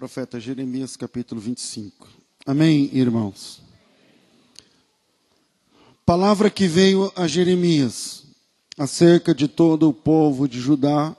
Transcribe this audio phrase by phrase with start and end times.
[0.00, 2.08] profeta Jeremias, capítulo 25.
[2.46, 3.60] Amém, irmãos?
[6.06, 8.24] Palavra que veio a Jeremias
[8.78, 11.14] acerca de todo o povo de Judá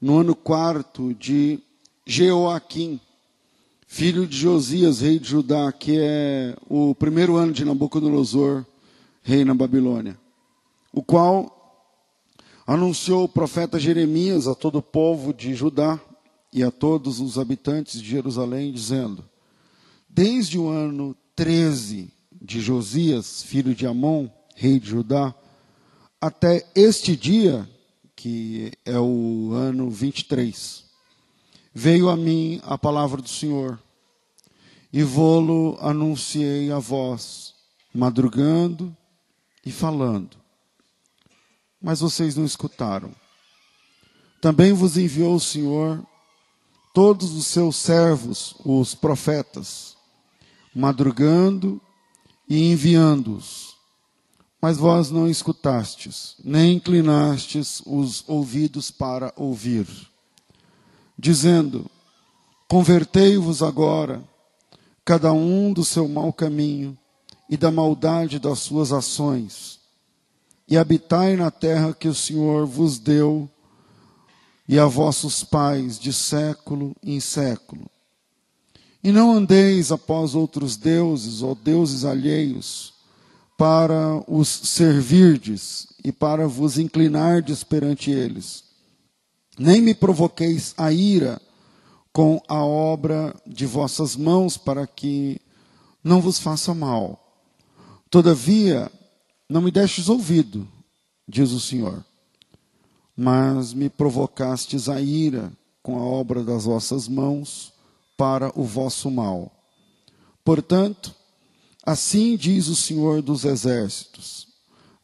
[0.00, 1.58] no ano quarto de
[2.06, 3.00] Jeoaquim,
[3.88, 8.64] filho de Josias, rei de Judá, que é o primeiro ano de Nabucodonosor,
[9.20, 10.16] rei na Babilônia,
[10.92, 11.82] o qual
[12.64, 16.00] anunciou o profeta Jeremias a todo o povo de Judá
[16.56, 19.24] e a todos os habitantes de Jerusalém, dizendo:
[20.08, 25.34] Desde o ano 13 de Josias, filho de Amon, rei de Judá,
[26.20, 27.68] até este dia,
[28.16, 30.84] que é o ano 23,
[31.72, 33.78] veio a mim a palavra do Senhor,
[34.92, 37.54] e vou-lo anunciei a vós,
[37.94, 38.96] madrugando
[39.64, 40.46] e falando
[41.86, 43.12] mas vocês não escutaram.
[44.40, 46.04] Também vos enviou o Senhor
[46.96, 49.98] todos os seus servos, os profetas,
[50.74, 51.78] madrugando
[52.48, 53.76] e enviando-os.
[54.62, 59.86] Mas vós não escutastes, nem inclinastes os ouvidos para ouvir.
[61.18, 61.84] Dizendo:
[62.66, 64.24] Convertei-vos agora,
[65.04, 66.96] cada um do seu mau caminho
[67.46, 69.80] e da maldade das suas ações
[70.66, 73.50] e habitai na terra que o Senhor vos deu
[74.68, 77.88] e a vossos pais de século em século.
[79.02, 82.94] E não andeis após outros deuses ou deuses alheios,
[83.56, 88.64] para os servirdes e para vos inclinardes perante eles.
[89.58, 91.40] Nem me provoqueis a ira
[92.12, 95.40] com a obra de vossas mãos, para que
[96.02, 97.42] não vos faça mal.
[98.10, 98.90] Todavia,
[99.48, 100.66] não me destes ouvido,
[101.28, 102.04] diz o Senhor,
[103.16, 105.50] mas me provocastes a ira
[105.82, 107.72] com a obra das vossas mãos
[108.16, 109.52] para o vosso mal.
[110.44, 111.14] Portanto,
[111.84, 114.48] assim diz o Senhor dos Exércitos: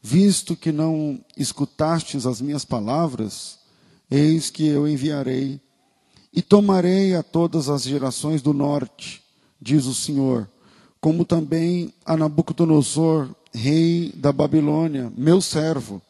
[0.03, 3.59] visto que não escutastes as minhas palavras,
[4.11, 5.61] eis que eu enviarei
[6.33, 9.23] e tomarei a todas as gerações do norte,
[9.61, 10.49] diz o Senhor,
[11.01, 16.01] como também a Nabucodonosor, rei da Babilônia, meu servo,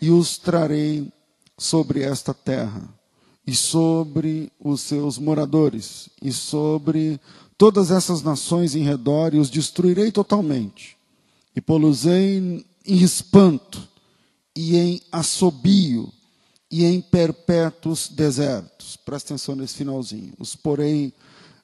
[0.00, 1.10] e os trarei
[1.58, 2.88] sobre esta terra,
[3.46, 7.20] e sobre os seus moradores, e sobre
[7.56, 10.96] todas essas nações em redor, e os destruirei totalmente,
[11.56, 13.88] e poluei em espanto,
[14.54, 16.12] e em assobio,
[16.70, 18.96] e em perpétuos desertos.
[18.96, 20.32] Presta atenção nesse finalzinho.
[20.38, 21.12] Os porei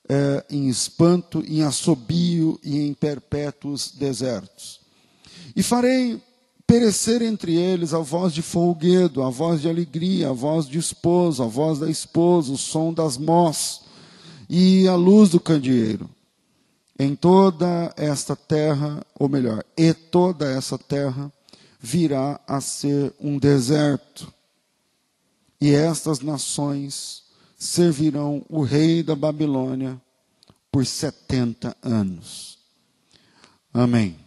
[0.09, 4.81] é, em espanto, em assobio e em perpétuos desertos.
[5.55, 6.21] E farei
[6.67, 11.43] perecer entre eles a voz de folguedo, a voz de alegria, a voz de esposo,
[11.43, 13.83] a voz da esposa, o som das mós
[14.49, 16.09] e a luz do candeeiro.
[16.99, 21.33] Em toda esta terra, ou melhor, e toda essa terra
[21.81, 24.33] virá a ser um deserto.
[25.61, 27.25] E estas nações
[27.59, 30.01] servirão o rei da Babilônia
[30.71, 32.59] por 70 anos.
[33.73, 34.24] Amém.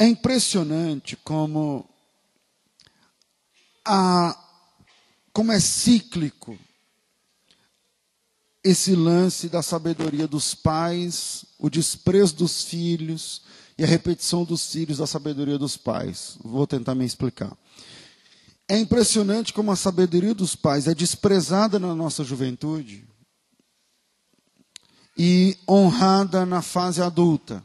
[0.00, 1.86] É impressionante como
[3.84, 4.34] a
[5.30, 6.58] como é cíclico
[8.64, 13.42] esse lance da sabedoria dos pais, o desprezo dos filhos
[13.76, 16.38] e a repetição dos filhos da sabedoria dos pais.
[16.42, 17.54] Vou tentar me explicar.
[18.66, 23.06] É impressionante como a sabedoria dos pais é desprezada na nossa juventude
[25.14, 27.62] e honrada na fase adulta.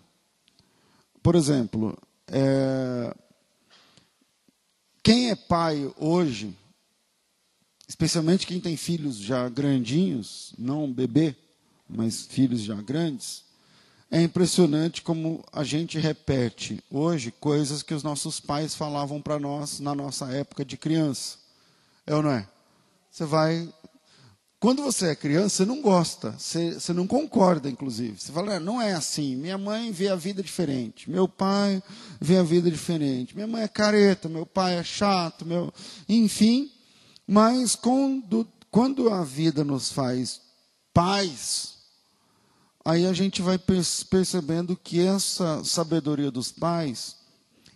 [1.23, 1.97] Por exemplo,
[2.31, 3.15] é,
[5.03, 6.57] quem é pai hoje,
[7.87, 11.35] especialmente quem tem filhos já grandinhos, não bebê,
[11.87, 13.43] mas filhos já grandes,
[14.09, 19.79] é impressionante como a gente repete hoje coisas que os nossos pais falavam para nós
[19.79, 21.37] na nossa época de criança.
[22.05, 22.47] É ou não é?
[23.11, 23.71] Você vai
[24.59, 28.19] quando você é criança, você não gosta, você, você não concorda, inclusive.
[28.19, 29.35] Você fala, ah, não é assim.
[29.35, 31.83] Minha mãe vê a vida diferente, meu pai
[32.19, 33.35] vê a vida diferente.
[33.35, 35.73] Minha mãe é careta, meu pai é chato, meu...
[36.07, 36.71] enfim.
[37.27, 40.41] Mas quando, quando a vida nos faz
[40.93, 41.75] pais,
[42.83, 47.17] aí a gente vai percebendo que essa sabedoria dos pais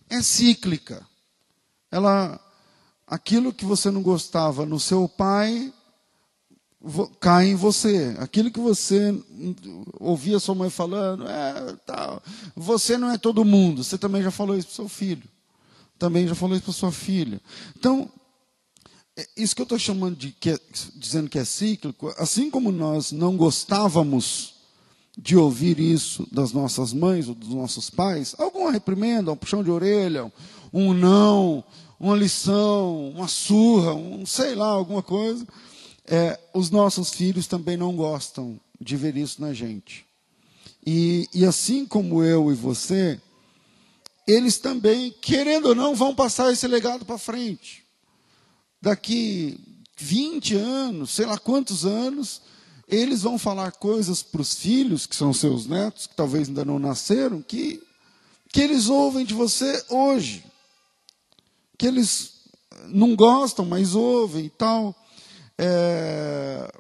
[0.10, 1.06] é cíclica.
[1.92, 2.40] Ela,
[3.06, 5.74] aquilo que você não gostava no seu pai,
[7.20, 8.16] cai em você.
[8.20, 9.18] Aquilo que você
[10.00, 12.22] ouvia sua mãe falando, é, tá,
[12.56, 13.84] você não é todo mundo.
[13.84, 15.24] Você também já falou isso para seu filho.
[15.98, 17.42] Também já falou isso para sua filha.
[17.78, 18.10] Então,
[19.18, 20.60] é, isso que eu estou chamando de que é,
[20.96, 24.56] dizendo que é cíclico, assim como nós não gostávamos
[25.18, 29.70] de ouvir isso das nossas mães ou dos nossos pais, alguma reprimenda, um puxão de
[29.70, 30.32] orelha,
[30.72, 31.62] um não,
[32.00, 35.46] uma lição, uma surra, um sei lá, alguma coisa,
[36.10, 40.06] é, os nossos filhos também não gostam de ver isso na gente.
[40.86, 43.22] E, e assim como eu e você,
[44.28, 47.86] eles também, querendo ou não, vão passar esse legado para frente.
[48.82, 49.60] Daqui
[49.98, 52.42] 20 anos, sei lá quantos anos,
[52.88, 56.80] eles vão falar coisas para os filhos, que são seus netos, que talvez ainda não
[56.80, 57.84] nasceram, que,
[58.52, 60.44] que eles ouvem de você hoje.
[61.78, 62.34] Que eles
[62.88, 64.96] não gostam, mas ouvem e tal.
[65.62, 66.72] É,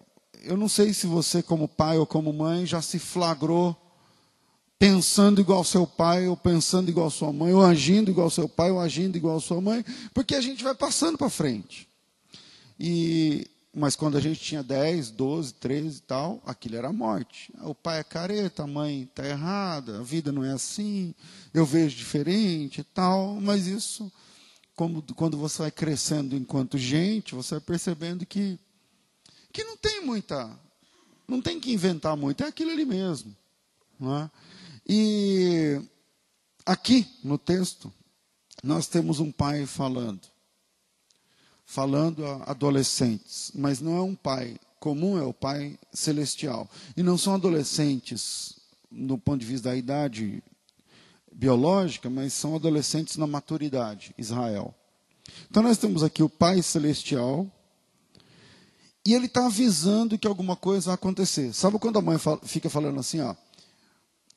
[0.43, 3.75] eu não sei se você, como pai ou como mãe, já se flagrou
[4.79, 8.79] pensando igual seu pai, ou pensando igual sua mãe, ou agindo igual seu pai, ou
[8.79, 9.83] agindo igual sua mãe,
[10.13, 11.89] porque a gente vai passando para frente.
[12.79, 13.45] E,
[13.75, 17.53] mas quando a gente tinha 10, 12, 13 e tal, aquilo era morte.
[17.61, 21.13] O pai é careta, a mãe está errada, a vida não é assim,
[21.53, 24.09] eu vejo diferente e tal, mas isso,
[24.77, 28.57] como, quando você vai crescendo enquanto gente, você vai percebendo que,
[29.51, 30.49] que não tem muita,
[31.27, 33.35] não tem que inventar muito, é aquilo ali mesmo.
[33.99, 34.31] Não é?
[34.87, 35.81] E
[36.65, 37.93] aqui no texto,
[38.63, 40.21] nós temos um pai falando.
[41.65, 46.67] Falando a adolescentes, mas não é um pai comum, é o pai celestial.
[46.97, 48.59] E não são adolescentes
[48.89, 50.41] no ponto de vista da idade
[51.31, 54.73] biológica, mas são adolescentes na maturidade, Israel.
[55.49, 57.47] Então nós temos aqui o pai celestial,
[59.05, 61.53] e ele está avisando que alguma coisa vai acontecer.
[61.53, 63.35] Sabe quando a mãe fala, fica falando assim, ó,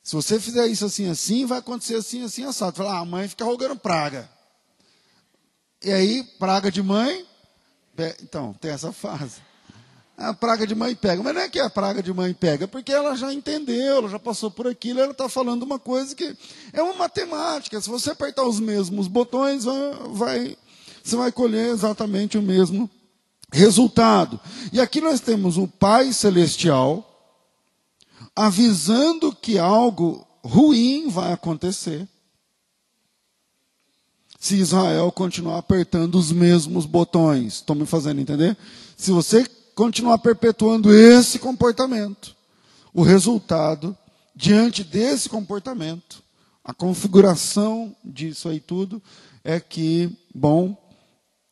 [0.03, 2.75] se você fizer isso assim, assim, vai acontecer assim, assim, assado.
[2.75, 4.29] Fala, ah, a mãe fica rogando praga.
[5.81, 7.25] E aí, praga de mãe,
[8.21, 9.41] então, tem essa fase.
[10.17, 11.23] A praga de mãe pega.
[11.23, 14.19] Mas não é que a praga de mãe pega, porque ela já entendeu, ela já
[14.19, 16.35] passou por aquilo, ela está falando uma coisa que
[16.71, 17.79] é uma matemática.
[17.79, 19.63] Se você apertar os mesmos botões,
[20.11, 20.57] vai,
[21.03, 22.89] você vai colher exatamente o mesmo
[23.53, 24.39] resultado.
[24.73, 27.09] E aqui nós temos o Pai Celestial
[28.35, 32.07] avisando que algo ruim vai acontecer
[34.39, 37.53] se Israel continuar apertando os mesmos botões.
[37.53, 38.57] Estão me fazendo entender?
[38.97, 42.35] Se você continuar perpetuando esse comportamento,
[42.93, 43.95] o resultado,
[44.35, 46.21] diante desse comportamento,
[46.61, 49.01] a configuração disso aí tudo,
[49.43, 50.77] é que, bom,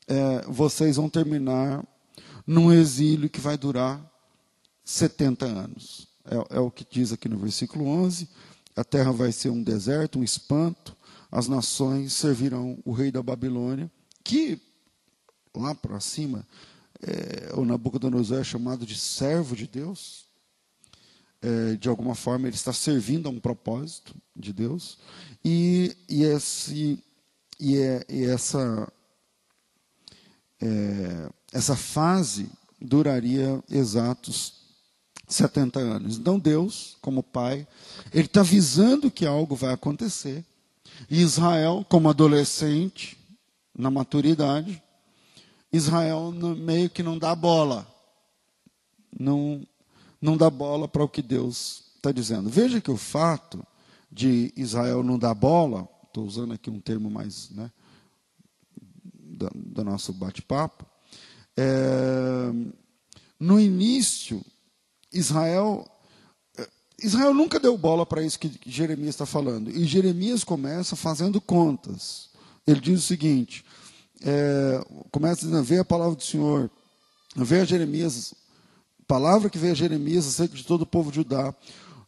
[0.07, 1.86] é, vocês vão terminar
[2.51, 4.06] num exílio que vai durar
[4.83, 8.27] 70 anos é, é o que diz aqui no versículo 11:
[8.75, 10.95] a terra vai ser um deserto, um espanto,
[11.31, 13.89] as nações servirão o rei da Babilônia,
[14.24, 14.59] que
[15.56, 16.45] lá para cima,
[17.01, 20.30] é, o Nabucodonosor é chamado de servo de Deus.
[21.42, 25.00] É, de alguma forma, ele está servindo a um propósito de Deus.
[25.44, 27.03] E, e, esse,
[27.59, 28.92] e, é, e essa,
[30.61, 32.49] é, essa fase
[32.79, 34.61] duraria exatos
[35.27, 36.17] 70 anos.
[36.17, 37.67] Então Deus, como pai,
[38.13, 40.45] ele está avisando que algo vai acontecer.
[41.09, 43.17] E Israel, como adolescente,
[43.77, 44.81] na maturidade,
[45.71, 47.88] Israel meio que não dá bola.
[49.17, 49.65] Não,
[50.21, 52.50] não dá bola para o que Deus está dizendo.
[52.50, 53.65] Veja que o fato
[54.12, 57.71] de Israel não dar bola, estou usando aqui um termo mais né,
[59.41, 60.86] do, do nosso bate-papo,
[61.57, 62.51] é,
[63.39, 64.43] no início
[65.12, 65.86] Israel
[66.57, 66.69] eh,
[67.03, 69.69] Israel nunca deu bola para isso que Jeremias está falando.
[69.69, 72.29] E Jeremias começa fazendo contas.
[72.65, 73.65] Ele diz o seguinte:
[74.21, 76.69] é, começa dizendo, vê a palavra do Senhor,
[77.36, 78.33] vê a Jeremias,
[79.07, 81.53] palavra que veio a Jeremias acerca de todo o povo de Judá,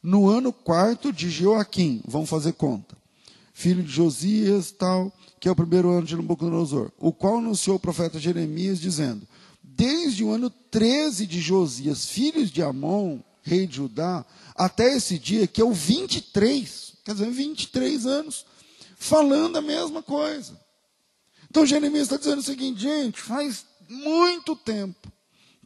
[0.01, 2.95] no ano quarto de Joaquim, vamos fazer conta,
[3.53, 5.11] filho de Josias, tal,
[5.43, 9.27] que é o primeiro ano de Nabucodonosor, o qual anunciou o profeta Jeremias, dizendo:
[9.61, 15.45] desde o ano 13 de Josias, filhos de Amon, rei de Judá, até esse dia,
[15.45, 18.45] que é o 23, quer dizer, 23 anos,
[18.95, 20.57] falando a mesma coisa.
[21.49, 25.11] Então Jeremias está dizendo o seguinte, gente, faz muito tempo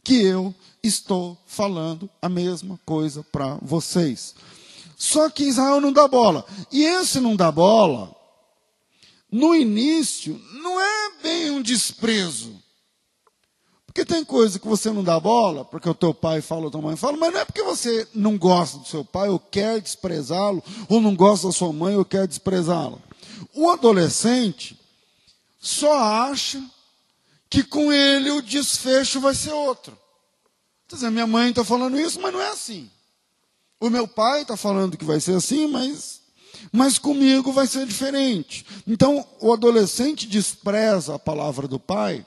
[0.02, 4.34] que eu estou falando a mesma coisa para vocês.
[4.96, 6.44] Só que Israel não dá bola.
[6.72, 8.17] E esse não dá bola,
[9.30, 12.54] no início, não é bem um desprezo.
[13.86, 16.80] Porque tem coisa que você não dá bola, porque o teu pai fala, ou tua
[16.80, 20.62] mãe fala, mas não é porque você não gosta do seu pai, ou quer desprezá-lo,
[20.88, 22.98] ou não gosta da sua mãe, ou quer desprezá-la.
[23.54, 24.78] O adolescente
[25.60, 25.92] só
[26.30, 26.62] acha
[27.50, 29.98] que com ele o desfecho vai ser outro.
[30.86, 32.90] Quer dizer, minha mãe está falando isso, mas não é assim.
[33.80, 36.20] O meu pai está falando que vai ser assim, mas,
[36.72, 38.64] mas comigo vai ser diferente.
[38.86, 42.24] Então, o adolescente despreza a palavra do pai,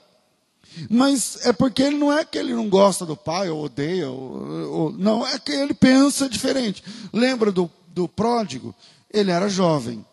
[0.88, 4.70] mas é porque ele não é que ele não gosta do pai, ou odeia, ou,
[4.70, 6.82] ou, não, é que ele pensa diferente.
[7.12, 8.74] Lembra do, do pródigo?
[9.12, 10.04] Ele era jovem.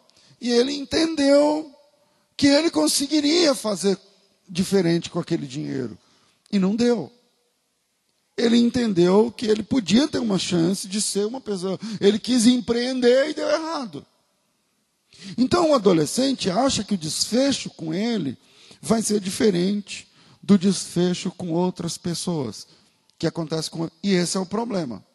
[0.41, 1.71] E ele entendeu
[2.35, 3.97] que ele conseguiria fazer
[4.47, 5.97] diferente com aquele dinheiro.
[6.51, 7.11] E não deu
[8.39, 11.79] ele entendeu que ele podia ter uma chance de ser uma pessoa.
[12.00, 14.05] Ele quis empreender e deu errado.
[15.38, 18.38] Então o adolescente acha que o desfecho com ele
[18.81, 20.08] vai ser diferente
[20.41, 22.65] do desfecho com outras pessoas.
[23.17, 23.89] Que acontece com.
[24.01, 25.05] E esse é o problema.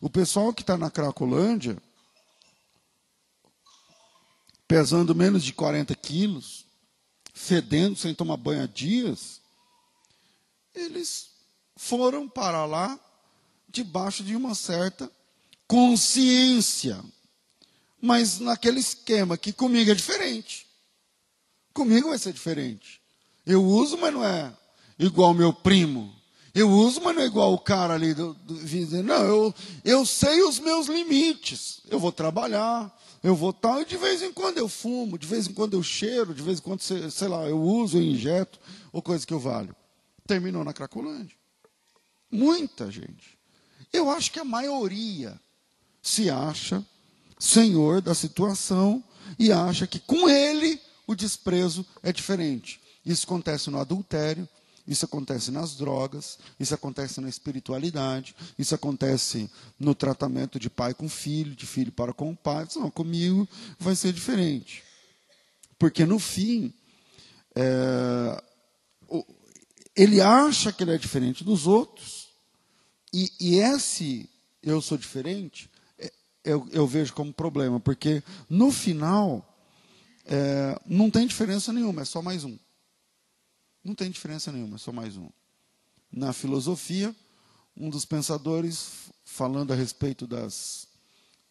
[0.00, 1.76] O pessoal que está na Cracolândia,
[4.68, 6.64] pesando menos de 40 quilos,
[7.32, 9.40] fedendo sem tomar banho há dias,
[10.72, 11.33] eles
[11.76, 12.98] foram para lá
[13.68, 15.10] debaixo de uma certa
[15.66, 17.02] consciência.
[18.00, 20.66] Mas naquele esquema que comigo é diferente.
[21.72, 23.00] Comigo vai ser diferente.
[23.46, 24.52] Eu uso, mas não é
[24.98, 26.14] igual meu primo.
[26.54, 28.54] Eu uso, mas não é igual o cara ali do, do.
[29.02, 29.54] Não, eu,
[29.84, 31.80] eu sei os meus limites.
[31.90, 35.48] Eu vou trabalhar, eu vou tal, e de vez em quando eu fumo, de vez
[35.48, 38.60] em quando eu cheiro, de vez em quando, sei lá, eu uso, eu injeto,
[38.92, 39.74] ou coisa que eu valho.
[40.26, 41.36] Terminou na Cracolândia.
[42.34, 43.38] Muita gente.
[43.92, 45.40] Eu acho que a maioria
[46.02, 46.84] se acha
[47.38, 49.02] senhor da situação
[49.38, 52.80] e acha que com ele o desprezo é diferente.
[53.06, 54.48] Isso acontece no adultério,
[54.84, 59.48] isso acontece nas drogas, isso acontece na espiritualidade, isso acontece
[59.78, 62.66] no tratamento de pai com filho, de filho para com o pai.
[62.74, 63.48] Não, comigo
[63.78, 64.82] vai ser diferente.
[65.78, 66.74] Porque no fim,
[67.54, 68.42] é,
[69.94, 72.23] ele acha que ele é diferente dos outros,
[73.14, 74.28] e, e esse
[74.60, 79.56] eu sou diferente, é, eu, eu vejo como problema, porque no final
[80.24, 82.58] é, não tem diferença nenhuma, é só mais um.
[83.84, 85.28] Não tem diferença nenhuma, é só mais um.
[86.10, 87.14] Na filosofia,
[87.76, 90.88] um dos pensadores, falando a respeito das,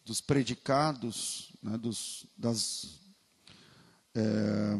[0.04, 3.00] dos predicados, né, dos, das.
[4.14, 4.76] É,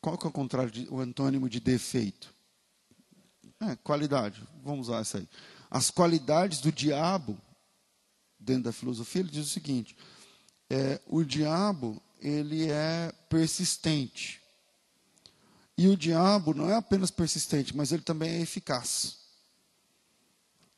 [0.00, 2.32] qual que é o contrário, de, o antônimo de defeito?
[3.60, 5.28] É, qualidade, vamos usar essa aí.
[5.70, 7.38] As qualidades do diabo,
[8.38, 9.96] dentro da filosofia, ele diz o seguinte:
[10.68, 14.40] é, o diabo ele é persistente.
[15.76, 19.16] E o diabo não é apenas persistente, mas ele também é eficaz.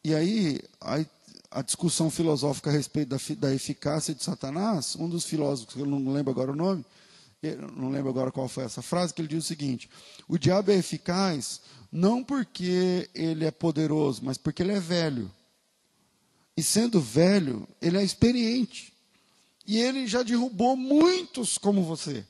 [0.05, 1.05] E aí, a,
[1.51, 6.13] a discussão filosófica a respeito da, da eficácia de Satanás, um dos filósofos, eu não
[6.13, 6.85] lembro agora o nome,
[7.77, 9.91] não lembro agora qual foi essa frase, que ele diz o seguinte:
[10.29, 11.61] o diabo é eficaz
[11.93, 15.31] não porque ele é poderoso, mas porque ele é velho.
[16.57, 18.93] E sendo velho, ele é experiente.
[19.67, 22.25] E ele já derrubou muitos como você.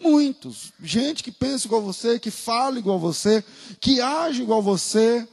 [0.00, 0.72] Muitos.
[0.82, 3.44] Gente que pensa igual você, que fala igual você,
[3.80, 5.26] que age igual você,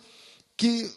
[0.55, 0.91] que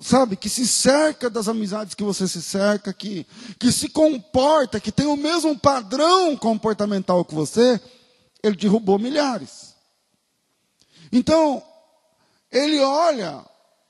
[0.00, 3.26] sabe, que se cerca das amizades que você se cerca, que,
[3.58, 7.80] que se comporta, que tem o mesmo padrão comportamental que você,
[8.42, 9.74] ele derrubou milhares.
[11.10, 11.62] Então,
[12.50, 13.44] ele olha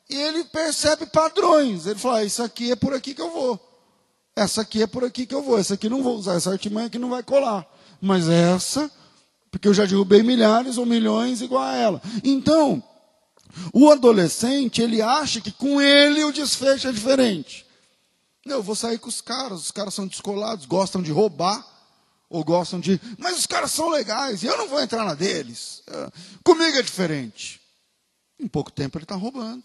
[0.08, 1.86] e ele percebe padrões.
[1.86, 3.60] Ele fala: ah, Isso aqui é por aqui que eu vou.
[4.34, 5.58] Essa aqui é por aqui que eu vou.
[5.58, 6.36] Essa aqui não vou usar.
[6.36, 7.66] Essa artimanha aqui não vai colar.
[8.00, 8.90] Mas essa,
[9.50, 12.02] porque eu já derrubei milhares ou milhões igual a ela.
[12.22, 12.82] Então,
[13.72, 17.66] o adolescente, ele acha que com ele o desfecho é diferente.
[18.44, 21.66] Eu vou sair com os caras, os caras são descolados, gostam de roubar,
[22.30, 23.00] ou gostam de.
[23.18, 25.82] Mas os caras são legais, e eu não vou entrar na deles.
[25.86, 26.10] É,
[26.42, 27.60] comigo é diferente.
[28.38, 29.64] Em pouco tempo ele está roubando,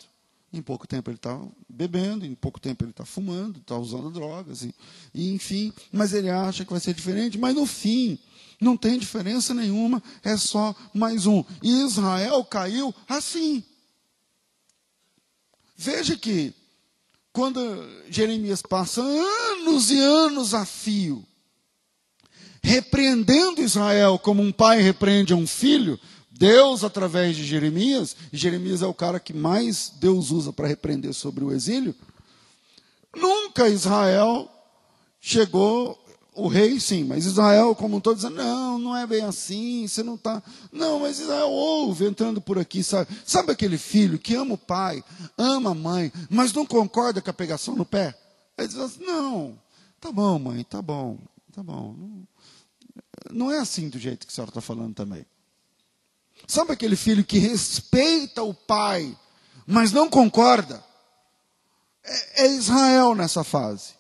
[0.51, 4.63] em pouco tempo ele está bebendo, em pouco tempo ele está fumando, está usando drogas,
[4.63, 4.73] e,
[5.13, 5.71] e enfim.
[5.91, 8.17] Mas ele acha que vai ser diferente, mas no fim,
[8.59, 11.43] não tem diferença nenhuma, é só mais um.
[11.61, 13.63] E Israel caiu assim.
[15.75, 16.53] Veja que,
[17.31, 17.59] quando
[18.09, 21.25] Jeremias passa anos e anos a fio,
[22.61, 25.99] repreendendo Israel como um pai repreende um filho,
[26.31, 31.13] Deus, através de Jeremias, e Jeremias é o cara que mais Deus usa para repreender
[31.13, 31.95] sobre o exílio,
[33.15, 34.49] nunca Israel
[35.19, 36.02] chegou
[36.35, 40.01] o rei sim, mas Israel como um todo dizendo, não, não é bem assim, você
[40.03, 40.41] não está.
[40.71, 43.15] Não, mas Israel ouve entrando por aqui, sabe?
[43.25, 45.03] Sabe aquele filho que ama o pai,
[45.37, 48.17] ama a mãe, mas não concorda com a pegação no pé?
[48.57, 49.59] Ele diz assim, não,
[49.99, 51.17] tá bom, mãe, tá bom,
[51.51, 51.95] tá bom.
[51.97, 52.27] Não,
[53.31, 55.25] não é assim do jeito que a senhora está falando também.
[56.47, 59.17] Sabe aquele filho que respeita o pai,
[59.65, 60.83] mas não concorda?
[62.03, 63.93] É, é Israel nessa fase.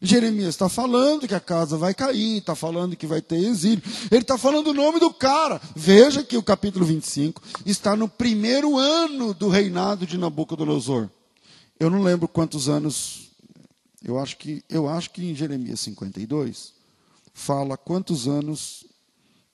[0.00, 3.82] Jeremias está falando que a casa vai cair, está falando que vai ter exílio.
[4.10, 5.60] Ele está falando o nome do cara.
[5.74, 11.08] Veja que o capítulo 25 está no primeiro ano do reinado de Nabucodonosor.
[11.80, 13.30] Eu não lembro quantos anos.
[14.04, 16.74] Eu acho que, eu acho que em Jeremias 52
[17.32, 18.84] fala quantos anos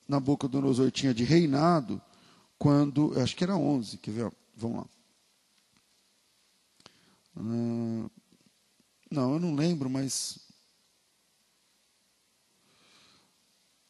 [0.08, 2.00] Nabucodonosor tinha de reinado
[2.58, 3.12] quando.
[3.20, 3.98] Acho que era 11.
[3.98, 4.32] Quer ver?
[4.56, 4.86] Vamos lá.
[7.34, 8.10] Uh,
[9.12, 10.38] não, eu não lembro, mas.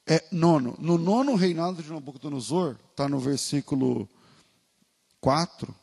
[0.06, 0.76] É nono.
[0.78, 4.08] No nono reinado de Nabucodonosor, está no versículo
[5.20, 5.74] 4.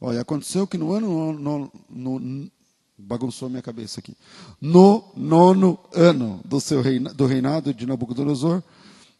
[0.00, 1.32] Olha, aconteceu que no ano.
[1.32, 2.50] No, no, no,
[2.98, 4.16] bagunçou a minha cabeça aqui.
[4.60, 8.62] No nono ano do, seu reina, do reinado de Nabucodonosor,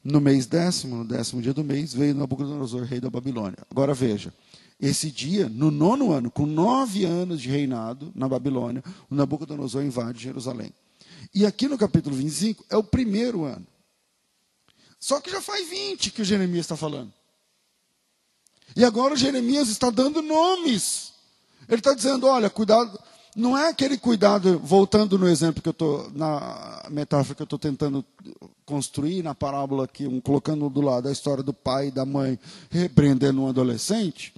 [0.03, 3.59] no mês décimo, no décimo dia do mês, veio Nabucodonosor, rei da Babilônia.
[3.71, 4.33] Agora veja.
[4.79, 10.23] Esse dia, no nono ano, com nove anos de reinado na Babilônia, o Nabucodonosor invade
[10.23, 10.73] Jerusalém.
[11.35, 13.67] E aqui no capítulo 25 é o primeiro ano.
[15.01, 17.13] Só que já faz 20 que o Jeremias está falando.
[18.75, 21.13] E agora o Jeremias está dando nomes.
[21.69, 22.99] Ele está dizendo: olha, cuidado.
[23.35, 27.59] Não é aquele cuidado, voltando no exemplo que eu estou, na metáfora que eu estou
[27.59, 28.03] tentando
[28.65, 32.39] construir, na parábola aqui, um, colocando do lado a história do pai e da mãe
[32.71, 34.33] repreendendo um adolescente.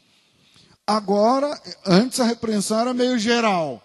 [0.88, 3.82] Agora, antes a repreensão era meio geral.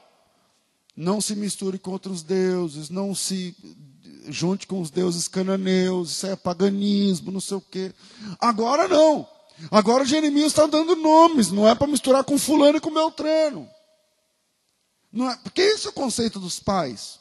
[0.96, 3.54] Não se misture com outros deuses, não se
[4.30, 7.94] junte com os deuses cananeus, isso é paganismo, não sei o quê.
[8.40, 9.28] Agora não.
[9.70, 13.70] Agora Jeremias está dando nomes, não é para misturar com fulano e com Beltrano.
[15.12, 17.20] Não é, porque esse é o conceito dos pais.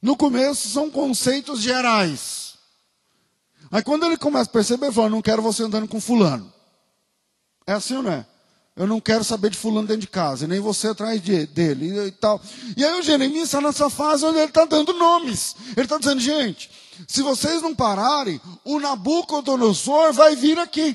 [0.00, 2.54] No começo são conceitos gerais.
[3.70, 6.50] Aí quando ele começa a perceber, ele fala, não quero você andando com fulano.
[7.66, 8.26] É assim ou não é?
[8.76, 12.10] Eu não quero saber de fulano dentro de casa, nem você atrás de, dele e
[12.12, 12.38] tal.
[12.76, 15.56] E aí o Jeremias está nessa fase onde ele está dando nomes.
[15.74, 16.70] Ele está dizendo, gente,
[17.08, 20.94] se vocês não pararem, o Nabucodonosor vai vir aqui.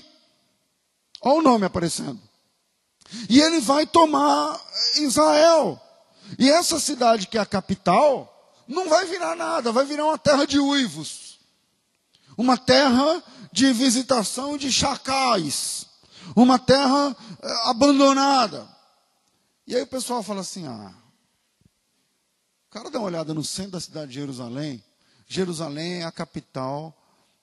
[1.24, 2.20] Olha o nome aparecendo.
[3.28, 4.62] E ele vai tomar
[4.98, 5.82] Israel.
[6.38, 10.46] E essa cidade que é a capital, não vai virar nada, vai virar uma terra
[10.46, 11.40] de uivos.
[12.38, 15.90] Uma terra de visitação de chacais
[16.36, 18.68] uma terra eh, abandonada.
[19.68, 20.94] E aí o pessoal fala assim: ah,
[22.68, 24.84] o cara dá uma olhada no centro da cidade de Jerusalém.
[25.28, 26.98] Jerusalém é a capital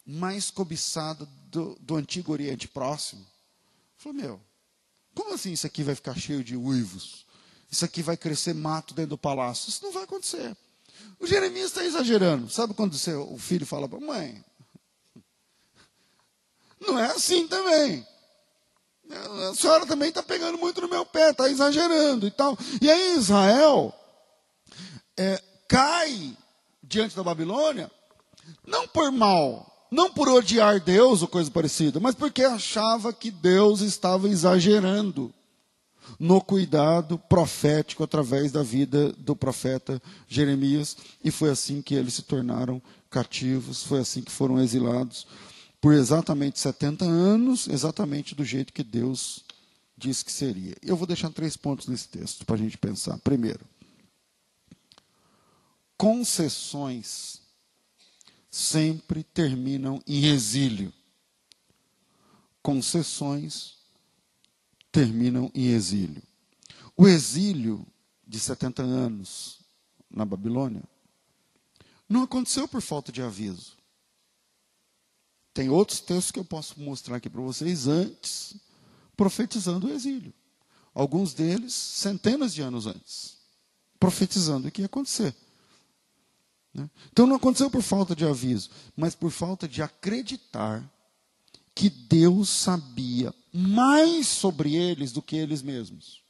[0.04, 3.26] mais cobiçada do, do antigo Oriente Próximo.
[3.96, 4.40] Falou, meu,
[5.14, 7.26] como assim isso aqui vai ficar cheio de uivos?
[7.70, 9.68] Isso aqui vai crescer mato dentro do palácio?
[9.68, 10.56] Isso não vai acontecer.
[11.18, 12.48] O Jeremias está exagerando.
[12.48, 14.44] Sabe quando o filho fala para a mãe?
[16.80, 18.06] Não é assim também.
[19.10, 22.58] A senhora também está pegando muito no meu pé, está exagerando e tal.
[22.80, 23.94] E aí Israel
[25.16, 26.36] é, cai
[26.82, 27.90] diante da Babilônia,
[28.66, 33.80] não por mal, não por odiar Deus ou coisa parecida, mas porque achava que Deus
[33.80, 35.32] estava exagerando
[36.18, 42.22] no cuidado profético através da vida do profeta Jeremias, e foi assim que eles se
[42.22, 45.26] tornaram cativos, foi assim que foram exilados
[45.80, 49.44] por exatamente 70 anos, exatamente do jeito que Deus
[49.96, 50.76] disse que seria.
[50.82, 53.18] Eu vou deixar três pontos nesse texto para a gente pensar.
[53.18, 53.64] Primeiro,
[55.96, 57.40] concessões
[58.50, 60.92] sempre terminam em exílio.
[62.62, 63.76] Concessões
[64.90, 66.22] terminam em exílio.
[66.96, 67.86] O exílio
[68.26, 69.60] de 70 anos
[70.10, 70.82] na Babilônia
[72.08, 73.77] não aconteceu por falta de aviso.
[75.58, 78.54] Tem outros textos que eu posso mostrar aqui para vocês antes,
[79.16, 80.32] profetizando o exílio.
[80.94, 83.38] Alguns deles centenas de anos antes,
[83.98, 85.34] profetizando o que ia acontecer.
[86.72, 86.88] Né?
[87.10, 90.88] Então não aconteceu por falta de aviso, mas por falta de acreditar
[91.74, 96.22] que Deus sabia mais sobre eles do que eles mesmos.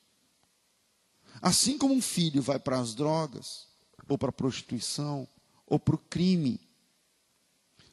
[1.42, 3.66] Assim como um filho vai para as drogas,
[4.08, 5.28] ou para a prostituição,
[5.66, 6.58] ou para o crime,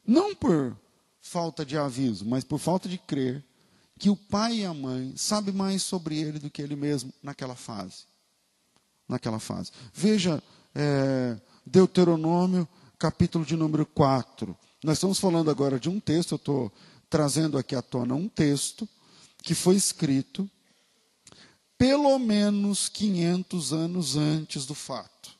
[0.02, 0.74] não por
[1.26, 3.44] falta de aviso, mas por falta de crer
[3.98, 7.56] que o pai e a mãe sabem mais sobre ele do que ele mesmo naquela
[7.56, 8.04] fase.
[9.08, 9.72] Naquela fase.
[9.92, 10.42] Veja
[10.74, 14.56] é, Deuteronômio, capítulo de número 4.
[14.84, 16.72] Nós estamos falando agora de um texto, eu estou
[17.10, 18.88] trazendo aqui à tona um texto
[19.42, 20.48] que foi escrito
[21.76, 25.30] pelo menos 500 anos antes do fato.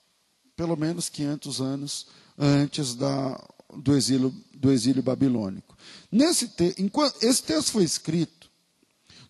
[0.56, 2.06] Pelo menos 500 anos
[2.38, 3.40] antes da
[3.74, 5.76] do, exílio, do exílio babilônico.
[6.10, 8.50] Nesse te, enquanto, esse texto foi escrito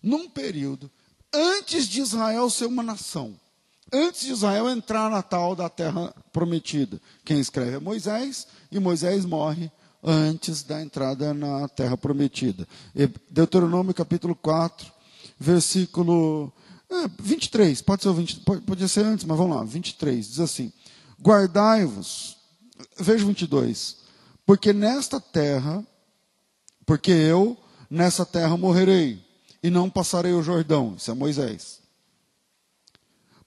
[0.01, 0.89] num período
[1.33, 3.35] antes de Israel ser uma nação.
[3.91, 7.01] Antes de Israel entrar na tal da terra prometida.
[7.23, 9.71] Quem escreve é Moisés, e Moisés morre
[10.03, 12.67] antes da entrada na terra prometida.
[13.29, 14.91] Deuteronômio capítulo 4,
[15.39, 16.51] versículo
[16.89, 20.71] é, 23, pode ser, 20, pode, podia ser antes, mas vamos lá, 23, diz assim:
[21.21, 22.37] Guardai-vos,
[22.97, 23.96] veja 22,
[24.47, 25.85] porque nesta terra,
[26.85, 27.57] porque eu
[27.89, 29.21] nessa terra morrerei,
[29.61, 31.81] e não passarei o Jordão, isso é Moisés.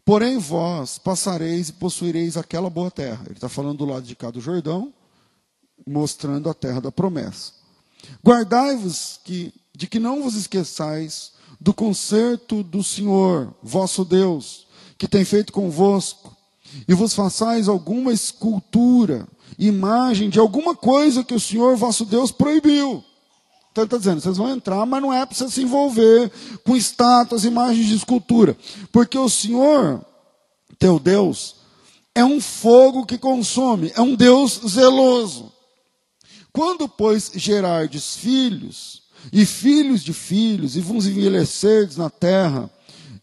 [0.05, 3.23] Porém, vós passareis e possuireis aquela boa terra.
[3.25, 4.93] Ele está falando do lado de cá do Jordão,
[5.87, 7.53] mostrando a terra da promessa.
[8.23, 14.67] Guardai-vos que, de que não vos esqueçais do concerto do Senhor, vosso Deus,
[14.99, 16.37] que tem feito convosco,
[16.87, 19.27] e vos façais alguma escultura,
[19.59, 23.05] imagem de alguma coisa que o Senhor, vosso Deus, proibiu.
[23.71, 26.31] Então ele está dizendo, vocês vão entrar, mas não é para você se envolver
[26.65, 28.57] com estátuas, imagens de escultura.
[28.91, 30.05] Porque o Senhor,
[30.79, 31.57] teu Deus,
[32.15, 35.53] é um fogo que consome, é um Deus zeloso.
[36.53, 42.69] Quando, pois, gerardes filhos, e filhos de filhos, e vos envelhecerdes na terra,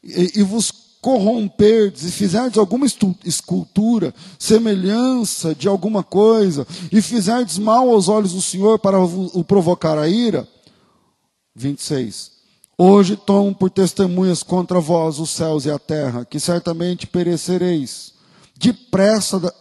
[0.02, 2.86] e, e vos corromperdes, e fizerdes alguma
[3.24, 9.98] escultura, semelhança de alguma coisa, e fizerdes mal aos olhos do Senhor para o provocar
[9.98, 10.48] a ira.
[11.56, 12.32] 26.
[12.78, 18.14] Hoje tomo por testemunhas contra vós os céus e a terra, que certamente perecereis.
[18.56, 19.54] Depressa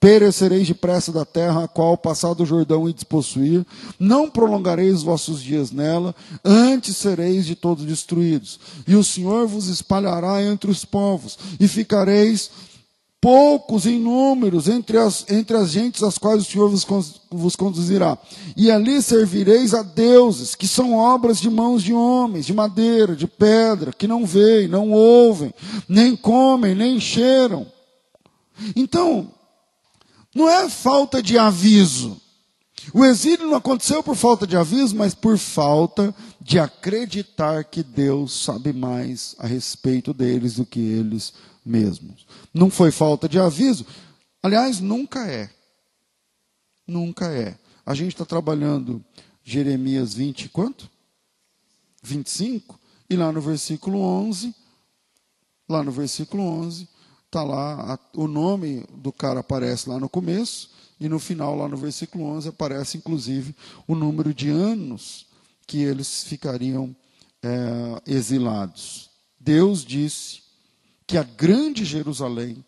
[0.00, 3.66] Perecereis depressa da terra, a qual passado o Jordão e despossuir,
[3.98, 8.60] não prolongareis os vossos dias nela, antes sereis de todos destruídos.
[8.86, 12.48] E o Senhor vos espalhará entre os povos, e ficareis
[13.20, 16.86] poucos em números entre as, entre as gentes às quais o Senhor vos,
[17.28, 18.16] vos conduzirá.
[18.56, 23.26] E ali servireis a deuses, que são obras de mãos de homens, de madeira, de
[23.26, 25.52] pedra, que não veem, não ouvem,
[25.88, 27.66] nem comem, nem cheiram.
[28.76, 29.32] Então,
[30.34, 32.20] não é falta de aviso.
[32.94, 38.44] O exílio não aconteceu por falta de aviso, mas por falta de acreditar que Deus
[38.44, 42.26] sabe mais a respeito deles do que eles mesmos.
[42.52, 43.84] Não foi falta de aviso.
[44.42, 45.50] Aliás, nunca é.
[46.86, 47.58] Nunca é.
[47.84, 49.04] A gente está trabalhando
[49.44, 50.88] Jeremias 20, quanto?
[52.02, 52.78] 25.
[53.10, 54.54] E lá no versículo 11,
[55.68, 56.88] lá no versículo 11,
[57.28, 61.68] Está lá, a, o nome do cara aparece lá no começo, e no final, lá
[61.68, 63.54] no versículo 11, aparece inclusive
[63.86, 65.26] o número de anos
[65.66, 66.96] que eles ficariam
[67.42, 69.10] é, exilados.
[69.38, 70.40] Deus disse
[71.06, 72.64] que a grande Jerusalém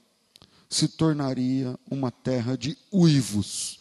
[0.69, 3.81] se tornaria uma terra de uivos.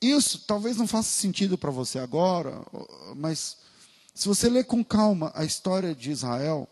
[0.00, 2.64] Isso talvez não faça sentido para você agora,
[3.16, 3.56] mas
[4.14, 6.68] se você ler com calma a história de Israel,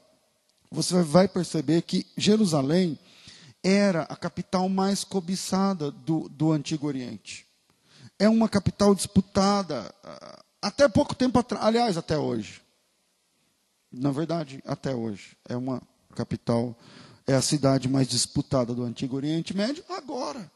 [0.70, 2.96] você vai perceber que Jerusalém
[3.62, 7.46] era a capital mais cobiçada do, do Antigo Oriente.
[8.18, 12.60] É uma capital disputada ah, até pouco tempo atrás, aliás, até hoje.
[13.90, 15.36] Na verdade, até hoje.
[15.48, 15.82] É uma
[16.14, 16.76] capital,
[17.26, 20.50] é a cidade mais disputada do Antigo Oriente Médio agora.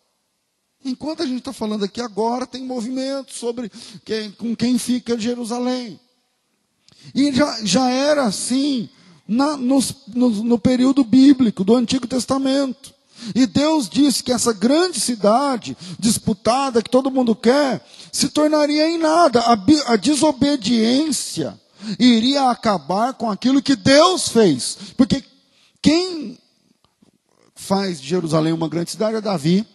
[0.84, 3.70] Enquanto a gente está falando aqui agora, tem movimento sobre
[4.04, 5.98] quem, com quem fica Jerusalém.
[7.14, 8.88] E já, já era assim
[9.26, 12.94] na, no, no, no período bíblico, do Antigo Testamento.
[13.34, 18.98] E Deus disse que essa grande cidade disputada, que todo mundo quer, se tornaria em
[18.98, 19.40] nada.
[19.40, 21.58] A, a desobediência
[21.98, 24.76] iria acabar com aquilo que Deus fez.
[24.96, 25.22] Porque
[25.82, 26.38] quem
[27.54, 29.66] faz de Jerusalém uma grande cidade é Davi.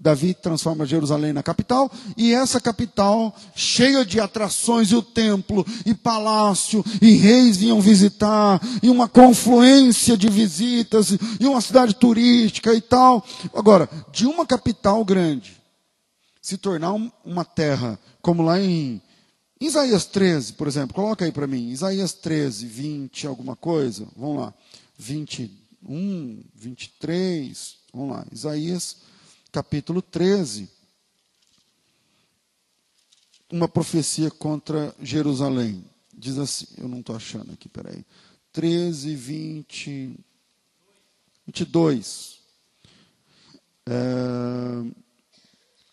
[0.00, 5.92] Davi transforma Jerusalém na capital, e essa capital, cheia de atrações, e o templo, e
[5.92, 12.80] palácio, e reis vinham visitar, e uma confluência de visitas, e uma cidade turística e
[12.80, 13.22] tal.
[13.54, 15.60] Agora, de uma capital grande
[16.40, 19.02] se tornar uma terra, como lá em
[19.60, 24.54] Isaías 13, por exemplo, coloca aí para mim, Isaías 13, 20, alguma coisa, vamos lá,
[24.96, 29.09] 21, 23, vamos lá, Isaías
[29.50, 30.68] capítulo 13,
[33.50, 35.84] uma profecia contra Jerusalém.
[36.16, 38.04] Diz assim, eu não estou achando aqui, peraí.
[38.52, 40.16] 13, 20,
[41.46, 42.40] 22.
[43.86, 43.92] É,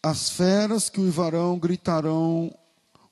[0.04, 2.54] as feras que o uivarão gritarão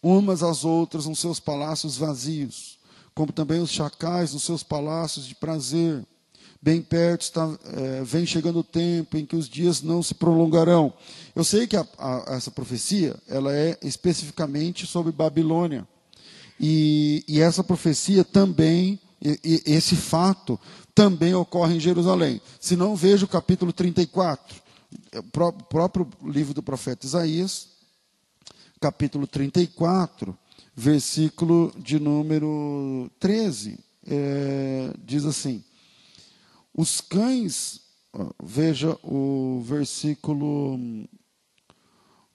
[0.01, 2.77] umas às outras nos seus palácios vazios,
[3.15, 6.05] como também os chacais nos seus palácios de prazer
[6.61, 10.93] Bem perto está, é, vem chegando o tempo em que os dias não se prolongarão.
[11.35, 15.87] Eu sei que a, a, essa profecia ela é especificamente sobre Babilônia.
[16.59, 20.59] E, e essa profecia também, e, e esse fato,
[20.93, 22.41] também ocorre em Jerusalém.
[22.59, 24.55] Se não, veja o capítulo 34,
[25.11, 27.67] é o próprio livro do profeta Isaías,
[28.79, 30.37] capítulo 34,
[30.75, 35.63] versículo de número 13, é, diz assim:
[36.77, 37.79] Os cães,
[38.43, 40.77] veja o versículo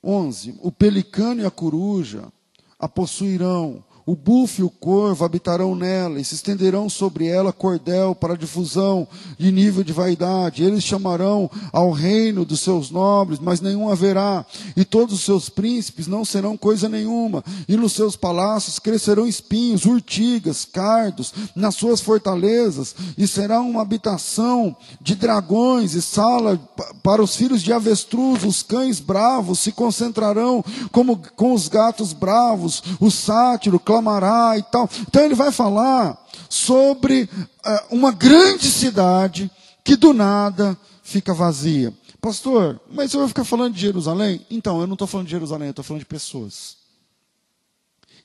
[0.02, 2.32] 11: O pelicano e a coruja
[2.78, 8.12] a possuirão, o bufo e o corvo habitarão nela, e se estenderão sobre ela cordel
[8.12, 9.06] para difusão
[9.38, 10.64] de nível de vaidade.
[10.64, 14.44] Eles chamarão ao reino dos seus nobres, mas nenhum haverá.
[14.76, 17.44] E todos os seus príncipes não serão coisa nenhuma.
[17.68, 22.96] E nos seus palácios crescerão espinhos, urtigas, cardos, nas suas fortalezas.
[23.16, 26.58] E será uma habitação de dragões e sala
[27.00, 28.42] para os filhos de avestruz.
[28.42, 32.82] Os cães bravos se concentrarão como com os gatos bravos.
[32.98, 34.88] O sátiro clamará e tal.
[35.02, 39.50] Então ele vai falar sobre uh, uma grande cidade
[39.84, 41.94] que do nada fica vazia.
[42.20, 44.44] Pastor, mas eu vou ficar falando de Jerusalém?
[44.50, 46.76] Então, eu não estou falando de Jerusalém, eu estou falando de pessoas.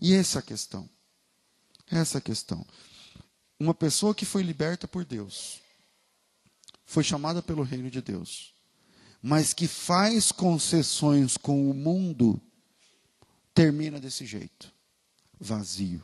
[0.02, 0.90] E essa é a questão.
[1.90, 2.66] Essa é a questão.
[3.58, 5.62] Uma pessoa que foi liberta por Deus,
[6.86, 8.54] foi chamada pelo reino de Deus,
[9.22, 12.40] mas que faz concessões com o mundo,
[13.54, 14.75] termina desse jeito
[15.40, 16.02] vazio.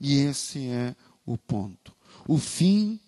[0.00, 1.94] E esse é o ponto.
[2.28, 3.00] O fim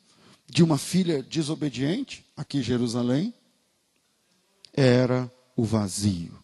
[0.49, 3.35] de uma filha desobediente, aqui em Jerusalém,
[4.73, 6.39] era o vazio.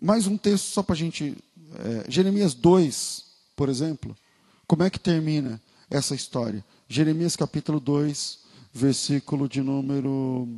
[0.00, 1.36] Mais um texto só para a gente.
[1.74, 3.24] É, Jeremias 2,
[3.56, 4.16] por exemplo.
[4.66, 5.60] Como é que termina
[5.90, 6.64] essa história?
[6.88, 8.38] Jeremias capítulo 2,
[8.72, 10.48] versículo de número.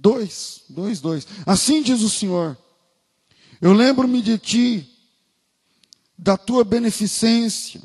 [0.00, 1.26] 2, 2, 2.
[1.46, 2.56] Assim diz o Senhor:
[3.60, 4.88] Eu lembro-me de ti,
[6.16, 7.80] da tua beneficência,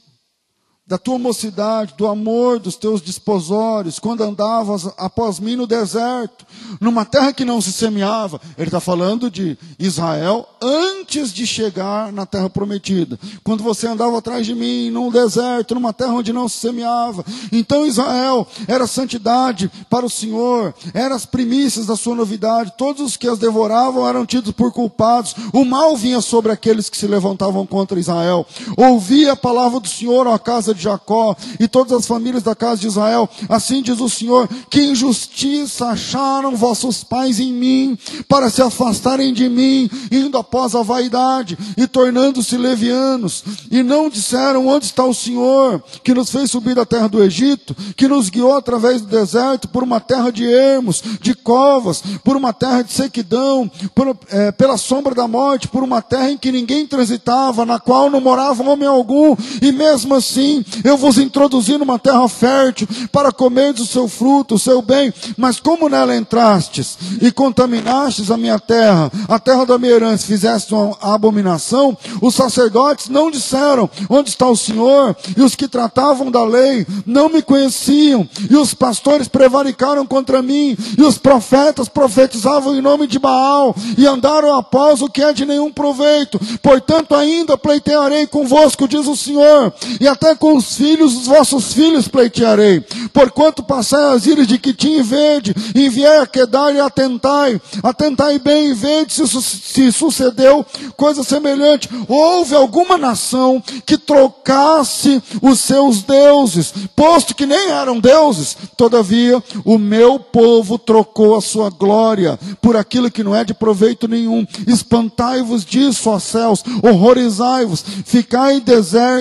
[0.85, 6.45] da tua mocidade, do amor dos teus desposórios, quando andavas após mim no deserto,
[6.79, 8.39] numa terra que não se semeava.
[8.57, 13.17] Ele está falando de Israel antes de chegar na terra prometida.
[13.45, 17.23] Quando você andava atrás de mim num deserto, numa terra onde não se semeava.
[17.49, 22.73] Então Israel era santidade para o Senhor, eram as primícias da sua novidade.
[22.77, 25.33] Todos os que as devoravam eram tidos por culpados.
[25.53, 28.45] O mal vinha sobre aqueles que se levantavam contra Israel.
[28.75, 32.81] Ouvia a palavra do Senhor, ó casa de Jacó e todas as famílias da casa
[32.81, 33.29] de Israel.
[33.49, 39.49] Assim diz o Senhor: que injustiça acharam vossos pais em mim, para se afastarem de
[39.49, 43.43] mim, indo após a vaidade e tornando-se levianos.
[43.71, 47.75] E não disseram: onde está o Senhor, que nos fez subir da terra do Egito,
[47.95, 52.53] que nos guiou através do deserto por uma terra de ermos, de covas, por uma
[52.53, 56.85] terra de sequidão, por, é, pela sombra da morte, por uma terra em que ninguém
[56.85, 62.27] transitava, na qual não morava homem algum, e mesmo assim eu vos introduzi numa terra
[62.27, 68.31] fértil para comerdes o seu fruto, o seu bem, mas como nela entrastes e contaminastes
[68.31, 73.89] a minha terra, a terra da minha herança, fizeste uma abominação, os sacerdotes não disseram
[74.09, 78.73] onde está o Senhor, e os que tratavam da lei não me conheciam, e os
[78.73, 85.01] pastores prevaricaram contra mim, e os profetas profetizavam em nome de Baal, e andaram após
[85.01, 90.35] o que é de nenhum proveito, portanto ainda pleitearei convosco, diz o Senhor, e até
[90.35, 92.81] com os filhos dos vossos filhos pleitearei.
[93.11, 98.71] Porquanto passai as ilhas de Quitim e Verde, enviei a Quedar e atentai, atentai bem
[98.71, 101.89] e vede se, se sucedeu coisa semelhante.
[102.07, 109.77] Houve alguma nação que trocasse os seus deuses, posto que nem eram deuses, todavia o
[109.77, 114.45] meu povo trocou a sua glória por aquilo que não é de proveito nenhum.
[114.67, 118.61] Espantai-vos disso, ó céus, horrorizai-vos, ficai,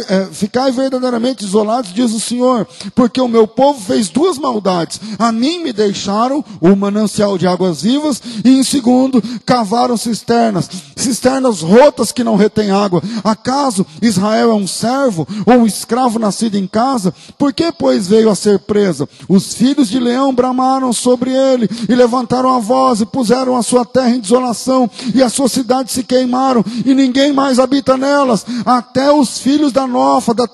[0.08, 5.00] é, ficai verdadeiramente verdadeiramente isolados, diz o Senhor, porque o meu povo fez duas maldades.
[5.18, 11.60] A mim me deixaram o manancial de águas vivas, e em segundo, cavaram cisternas, cisternas
[11.60, 13.02] rotas que não retêm água.
[13.22, 17.14] Acaso Israel é um servo ou um escravo nascido em casa?
[17.38, 19.08] Por que, pois, veio a ser presa?
[19.28, 23.84] Os filhos de leão bramaram sobre ele e levantaram a voz e puseram a sua
[23.84, 28.44] terra em desolação, e as suas cidades se queimaram, e ninguém mais habita nelas.
[28.66, 30.48] Até os filhos da Nofa, da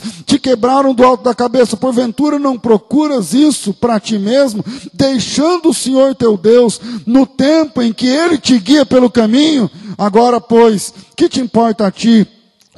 [0.00, 5.74] Te quebraram do alto da cabeça, porventura não procuras isso para ti mesmo, deixando o
[5.74, 9.70] Senhor teu Deus no tempo em que ele te guia pelo caminho?
[9.98, 12.26] Agora, pois, que te importa a ti?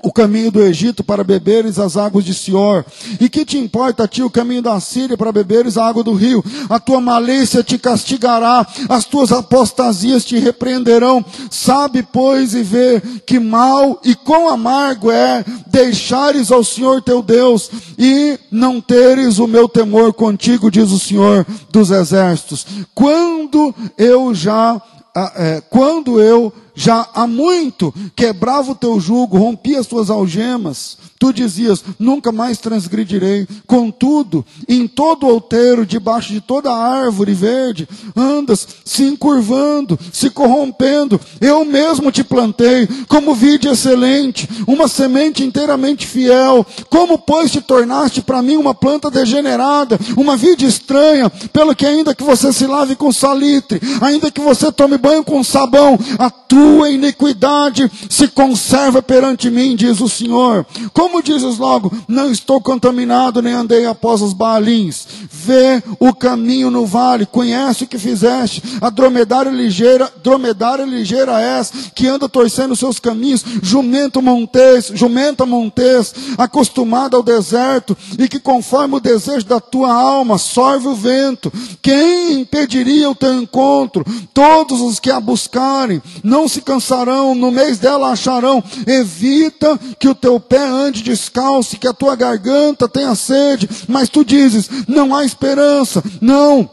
[0.05, 2.85] O caminho do Egito para beberes as águas de Sior?
[3.19, 6.13] E que te importa a ti o caminho da Síria para beberes a água do
[6.13, 6.45] rio?
[6.69, 11.25] A tua malícia te castigará, as tuas apostasias te repreenderão.
[11.51, 17.71] Sabe, pois, e vê que mal e quão amargo é deixares ao Senhor teu Deus
[17.99, 22.67] e não teres o meu temor contigo, diz o Senhor dos exércitos.
[22.95, 24.81] Quando eu já,
[25.17, 31.33] é, quando eu já há muito quebrava o teu jugo, rompia as tuas algemas, Tu
[31.33, 33.47] dizias: Nunca mais transgredirei.
[33.67, 41.21] Contudo, em todo outeiro, debaixo de toda árvore verde, andas se encurvando, se corrompendo.
[41.41, 46.67] Eu mesmo te plantei como vide excelente, uma semente inteiramente fiel.
[46.91, 52.15] Como, pois, te tornaste para mim uma planta degenerada, uma vide estranha, pelo que ainda
[52.15, 56.64] que você se lave com salitre, ainda que você tome banho com sabão, a tua
[56.87, 60.67] iniquidade se conserva perante mim, diz o Senhor.
[60.93, 65.07] Como como dizes logo, não estou contaminado, nem andei após os balins.
[65.31, 68.61] Vê o caminho no vale, conhece o que fizeste.
[68.81, 76.13] A dromedária ligeira, dromedária ligeira és, que anda torcendo seus caminhos, jumento montês, jumenta montês,
[76.37, 81.53] acostumada ao deserto, e que conforme o desejo da tua alma, sorve o vento.
[81.81, 84.05] Quem impediria o teu encontro?
[84.33, 88.63] Todos os que a buscarem, não se cansarão, no mês dela acharão.
[88.87, 94.25] Evita que o teu pé ande descalce, que a tua garganta tenha sede, mas tu
[94.25, 96.03] dizes: não há esperança.
[96.21, 96.69] Não,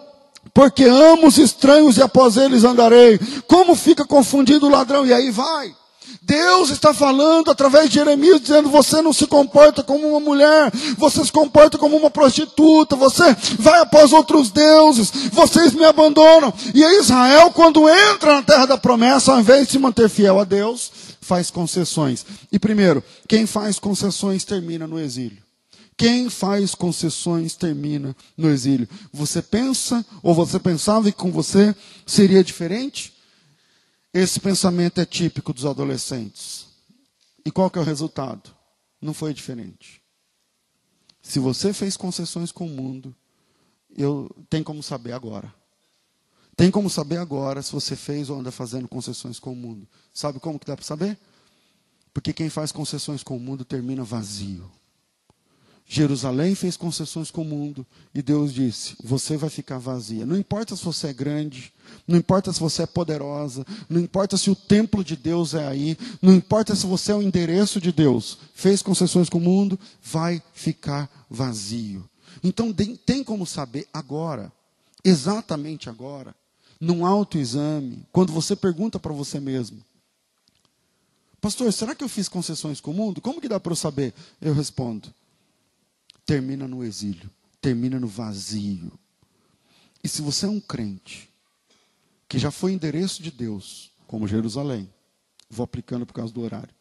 [0.54, 3.20] porque amo os estranhos e após eles andarei.
[3.48, 5.06] Como fica confundido o ladrão?
[5.06, 5.74] E aí vai.
[6.22, 11.24] Deus está falando através de Jeremias, dizendo: você não se comporta como uma mulher, você
[11.24, 16.54] se comporta como uma prostituta, você vai após outros deuses, vocês me abandonam.
[16.74, 20.44] E Israel, quando entra na terra da promessa, ao invés de se manter fiel a
[20.44, 22.26] Deus, faz concessões.
[22.52, 25.42] E primeiro, quem faz concessões termina no exílio.
[25.98, 28.90] Quem faz concessões termina no exílio.
[29.14, 31.76] Você pensa, ou você pensava que com você
[32.08, 33.14] seria diferente?
[34.14, 36.68] Esse pensamento é típico dos adolescentes.
[37.46, 38.54] E qual que é o resultado?
[39.02, 40.02] Não foi diferente.
[41.22, 43.16] Se você fez concessões com o mundo,
[43.96, 45.54] eu tem como saber agora.
[46.56, 49.88] Tem como saber agora se você fez ou anda fazendo concessões com o mundo.
[50.14, 51.18] Sabe como que dá para saber?
[52.14, 54.70] Porque quem faz concessões com o mundo termina vazio.
[55.94, 60.26] Jerusalém fez concessões com o mundo e Deus disse: Você vai ficar vazia.
[60.26, 61.74] Não importa se você é grande,
[62.08, 65.98] não importa se você é poderosa, não importa se o templo de Deus é aí,
[66.22, 68.38] não importa se você é o endereço de Deus.
[68.54, 72.10] Fez concessões com o mundo, vai ficar vazio.
[72.42, 72.74] Então
[73.06, 74.50] tem como saber agora,
[75.04, 76.34] exatamente agora,
[76.80, 79.84] num autoexame, quando você pergunta para você mesmo:
[81.42, 83.20] Pastor, será que eu fiz concessões com o mundo?
[83.20, 84.14] Como que dá para eu saber?
[84.42, 85.14] Eu respondo:
[86.32, 88.98] termina no exílio, termina no vazio.
[90.02, 91.30] E se você é um crente
[92.26, 94.90] que já foi endereço de Deus, como Jerusalém,
[95.50, 96.74] vou aplicando por causa do horário,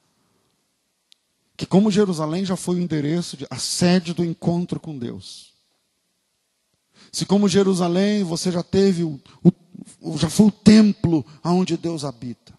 [1.56, 5.52] que como Jerusalém já foi o endereço, de, a sede do encontro com Deus.
[7.10, 9.20] Se como Jerusalém você já teve o,
[10.00, 12.56] o já foi o templo aonde Deus habita.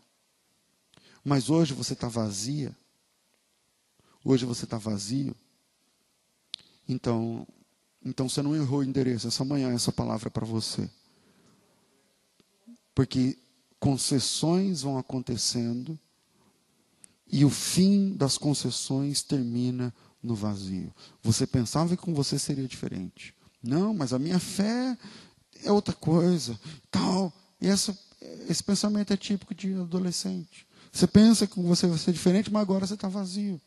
[1.23, 2.75] Mas hoje você está vazia.
[4.25, 5.34] Hoje você está vazio.
[6.91, 7.47] Então,
[8.04, 9.27] então você não errou o endereço.
[9.27, 10.89] Essa manhã essa palavra é para você.
[12.93, 13.38] Porque
[13.80, 15.97] concessões vão acontecendo
[17.32, 20.93] e o fim das concessões termina no vazio.
[21.23, 23.34] Você pensava que com você seria diferente.
[23.63, 24.97] Não, mas a minha fé
[25.63, 27.32] é outra coisa, tal.
[27.62, 27.97] E essa,
[28.49, 30.67] esse pensamento é típico de adolescente.
[30.91, 33.62] Você pensa que você vai ser diferente, mas agora você está vazio.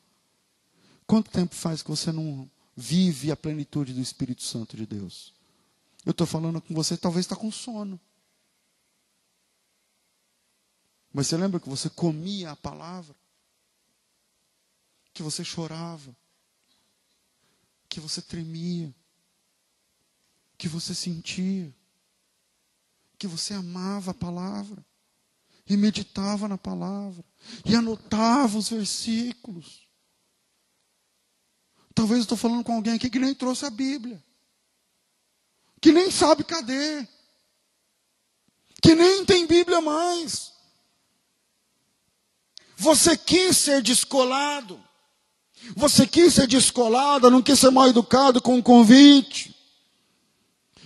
[1.07, 5.33] Quanto tempo faz que você não vive a plenitude do Espírito Santo de Deus?
[6.05, 7.99] Eu estou falando com você, talvez está com sono.
[11.13, 13.15] Mas você lembra que você comia a palavra?
[15.13, 16.15] Que você chorava?
[17.89, 18.93] Que você tremia?
[20.59, 21.73] Que você sentia?
[23.25, 24.85] que você amava a palavra,
[25.67, 27.25] e meditava na palavra,
[27.65, 29.84] e anotava os versículos.
[31.95, 34.23] Talvez eu estou falando com alguém aqui que nem trouxe a Bíblia,
[35.81, 37.07] que nem sabe cadê,
[38.83, 40.53] que nem tem Bíblia mais.
[42.77, 44.83] Você quis ser descolado,
[45.77, 49.55] você quis ser descolada, não quis ser mal educado com um convite,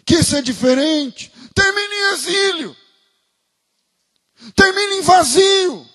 [0.04, 2.76] quis ser diferente, termine em exílio,
[4.54, 5.88] termine em vazio.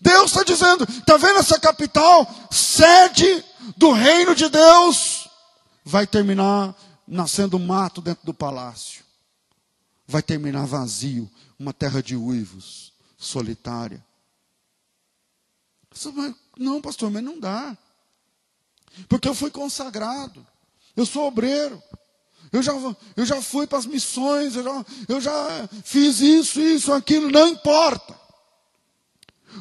[0.00, 3.44] Deus está dizendo: está vendo essa capital, sede
[3.76, 5.28] do reino de Deus,
[5.84, 6.74] vai terminar
[7.06, 9.02] nascendo mato dentro do palácio,
[10.06, 14.04] vai terminar vazio, uma terra de uivos, solitária.
[16.56, 17.76] Não, pastor, mas não dá.
[19.08, 20.46] Porque eu fui consagrado.
[20.96, 21.82] Eu sou obreiro.
[22.52, 22.72] Eu já,
[23.16, 27.48] eu já fui para as missões, eu já, eu já fiz isso, isso, aquilo, não
[27.48, 28.18] importa.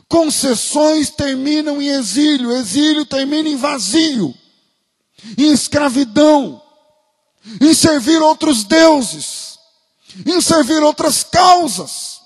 [0.08, 4.34] Concessões terminam em exílio, exílio termina em vazio,
[5.38, 6.62] em escravidão,
[7.60, 9.60] em servir outros deuses,
[10.26, 12.18] em servir outras causas.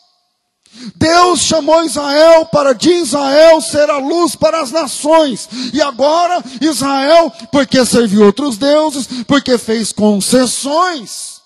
[0.96, 5.50] Deus chamou Israel para de Israel ser a luz para as nações.
[5.74, 11.42] E agora Israel, porque serviu outros deuses, porque fez concessões,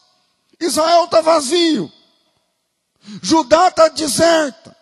[0.59, 1.91] Israel está vazio.
[3.21, 4.74] Judá está deserta.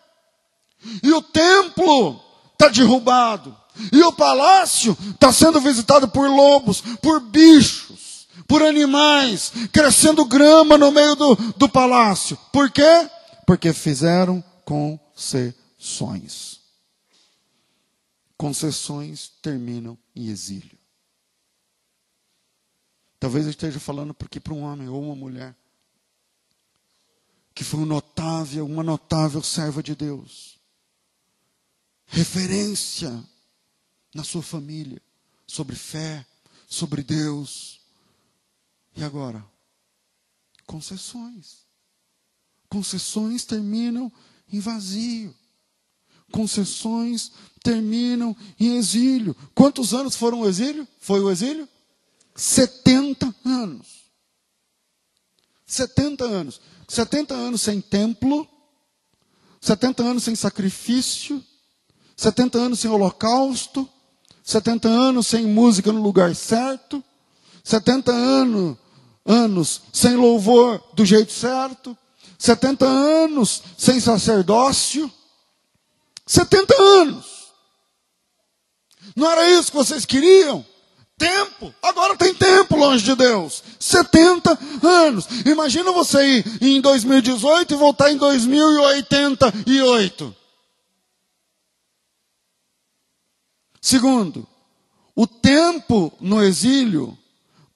[1.02, 2.20] E o templo
[2.54, 3.56] está derrubado.
[3.92, 10.92] E o palácio está sendo visitado por lobos, por bichos, por animais, crescendo grama no
[10.92, 12.38] meio do, do palácio.
[12.52, 13.10] Por quê?
[13.48, 16.60] Porque fizeram concessões.
[18.38, 20.78] Concessões terminam em exílio.
[23.20, 25.56] Talvez eu esteja falando porque para um homem ou uma mulher
[27.56, 30.53] que foi um notável, uma notável serva de Deus,
[32.14, 33.12] referência
[34.14, 35.02] na sua família
[35.48, 36.26] sobre fé,
[36.68, 37.82] sobre Deus.
[38.96, 39.44] E agora?
[40.66, 41.66] Concessões.
[42.70, 44.12] Concessões terminam
[44.52, 45.36] em vazio.
[46.32, 47.32] Concessões
[47.64, 49.36] terminam em exílio.
[49.56, 50.88] Quantos anos foram o exílio?
[51.00, 51.68] Foi o exílio?
[52.36, 54.04] 70 anos.
[55.66, 56.62] 70 anos.
[56.88, 58.48] 70 anos sem templo,
[59.60, 61.44] 70 anos sem sacrifício,
[62.24, 63.88] 70 anos sem holocausto,
[64.46, 67.04] 70 anos sem música no lugar certo,
[67.62, 68.78] 70 anos,
[69.26, 71.98] anos sem louvor do jeito certo,
[72.40, 75.12] 70 anos sem sacerdócio.
[76.26, 77.26] 70 anos.
[79.18, 80.66] Não era isso que vocês queriam?
[81.18, 81.76] Tempo.
[81.82, 83.62] Agora tem tempo longe de Deus.
[83.78, 85.28] 70 anos.
[85.46, 90.43] Imagina você ir em 2018 e voltar em 2088.
[93.84, 94.48] Segundo,
[95.14, 97.18] o tempo no exílio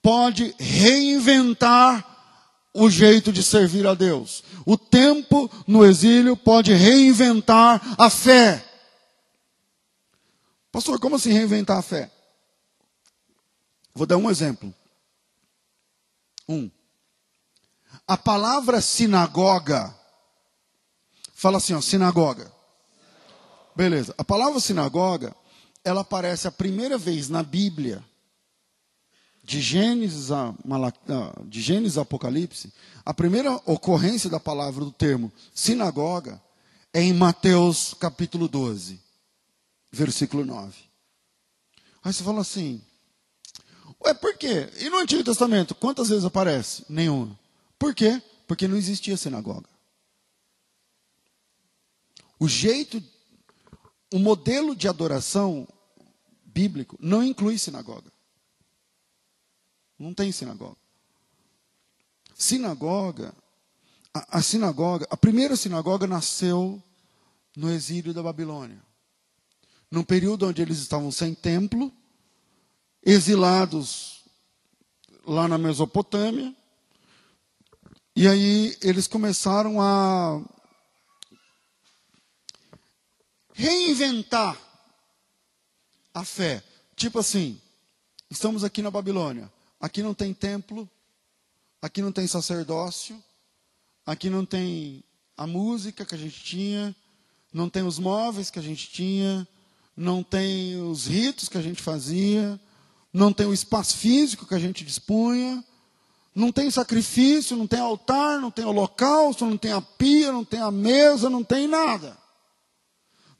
[0.01, 4.41] pode reinventar o jeito de servir a Deus.
[4.66, 8.66] O tempo no exílio pode reinventar a fé.
[10.72, 12.10] Pastor, como assim reinventar a fé?
[13.93, 14.74] Vou dar um exemplo.
[16.47, 16.72] Um.
[18.08, 19.93] A palavra sinagoga,
[21.34, 22.49] fala assim, ó, sinagoga.
[23.76, 24.16] Beleza.
[24.18, 25.36] A palavra sinagoga,
[25.88, 28.03] ela aparece a primeira vez na Bíblia
[29.41, 30.53] de Gênesis a,
[31.45, 32.73] de Gênesis a Apocalipse,
[33.05, 36.41] a primeira ocorrência da palavra do termo sinagoga
[36.93, 38.99] é em Mateus capítulo 12,
[39.89, 40.75] versículo 9.
[42.03, 42.81] Aí você fala assim,
[44.03, 44.69] ué, por quê?
[44.79, 46.83] E no Antigo Testamento, quantas vezes aparece?
[46.89, 47.39] Nenhuma.
[47.79, 48.21] Por quê?
[48.45, 49.69] Porque não existia sinagoga.
[52.38, 53.01] O jeito,
[54.13, 55.65] o modelo de adoração
[56.58, 58.12] bíblico não inclui sinagoga.
[59.99, 60.78] Não tem sinagoga.
[62.34, 63.32] Sinagoga,
[64.12, 66.82] a, a sinagoga, a primeira sinagoga nasceu
[67.55, 68.82] no exílio da Babilônia.
[69.91, 71.93] Num período onde eles estavam sem templo,
[73.03, 74.26] exilados
[75.28, 76.55] lá na Mesopotâmia.
[78.16, 80.43] E aí eles começaram a
[83.53, 84.66] reinventar
[86.18, 86.63] a fé.
[86.95, 87.59] Tipo assim,
[88.30, 89.51] estamos aqui na Babilônia.
[89.80, 90.89] Aqui não tem templo,
[91.82, 93.22] aqui não tem sacerdócio,
[94.05, 95.03] aqui não tem
[95.38, 96.95] a música que a gente tinha,
[97.53, 99.47] não tem os móveis que a gente tinha,
[99.95, 102.59] não tem os ritos que a gente fazia,
[103.13, 105.63] não tem o espaço físico que a gente dispunha,
[106.34, 110.59] não tem sacrifício, não tem altar, não tem holocausto, não tem a pia, não tem
[110.59, 112.18] a mesa, não tem nada.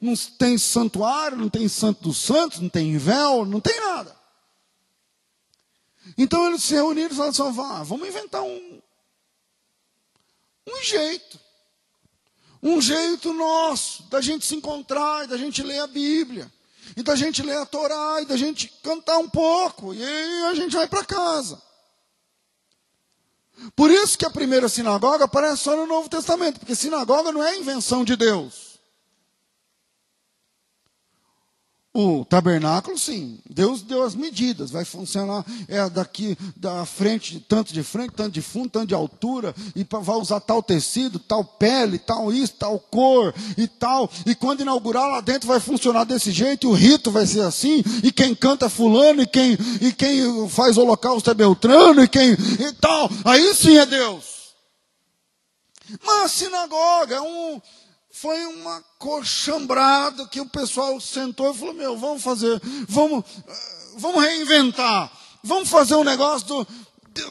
[0.00, 4.16] Não tem santuário, não tem santo dos santos, não tem véu, não tem nada.
[6.16, 8.80] Então eles se reuniram e falaram assim: ah, vamos inventar um,
[10.66, 11.38] um jeito.
[12.62, 16.52] Um jeito nosso da gente se encontrar, da gente ler a Bíblia,
[16.96, 20.54] e da gente ler a Torá, e da gente cantar um pouco, e aí a
[20.54, 21.62] gente vai para casa.
[23.74, 27.58] Por isso que a primeira sinagoga aparece só no Novo Testamento, porque sinagoga não é
[27.58, 28.67] invenção de Deus.
[32.00, 33.40] O tabernáculo, sim.
[33.50, 34.70] Deus deu as medidas.
[34.70, 39.52] Vai funcionar é daqui da frente, tanto de frente, tanto de fundo, tanto de altura.
[39.74, 44.08] E vai usar tal tecido, tal pele, tal isso, tal cor e tal.
[44.24, 46.68] E quando inaugurar lá dentro vai funcionar desse jeito.
[46.68, 47.82] O rito vai ser assim.
[48.04, 49.20] E quem canta é fulano.
[49.22, 52.00] E quem, e quem faz holocausto é Beltrano.
[52.00, 53.10] E quem e tal.
[53.24, 54.54] Aí sim é Deus.
[56.04, 57.60] Mas sinagoga é um
[58.20, 63.24] foi uma coxambrada que o pessoal sentou e falou: Meu, vamos fazer, vamos,
[63.96, 65.12] vamos reinventar,
[65.42, 66.66] vamos fazer um negócio do,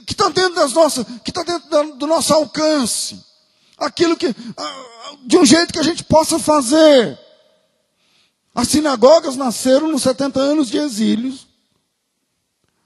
[0.05, 3.21] que está dentro das nossas, que está dentro do nosso alcance,
[3.77, 4.33] aquilo que,
[5.25, 7.19] de um jeito que a gente possa fazer.
[8.55, 11.37] As sinagogas nasceram nos 70 anos de exílio,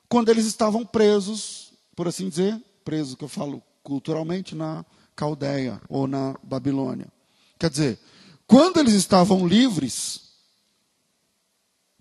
[0.09, 4.83] quando eles estavam presos, por assim dizer, presos que eu falo culturalmente, na
[5.15, 7.07] Caldeia ou na Babilônia.
[7.61, 7.99] Quer dizer,
[8.47, 10.21] quando eles estavam livres,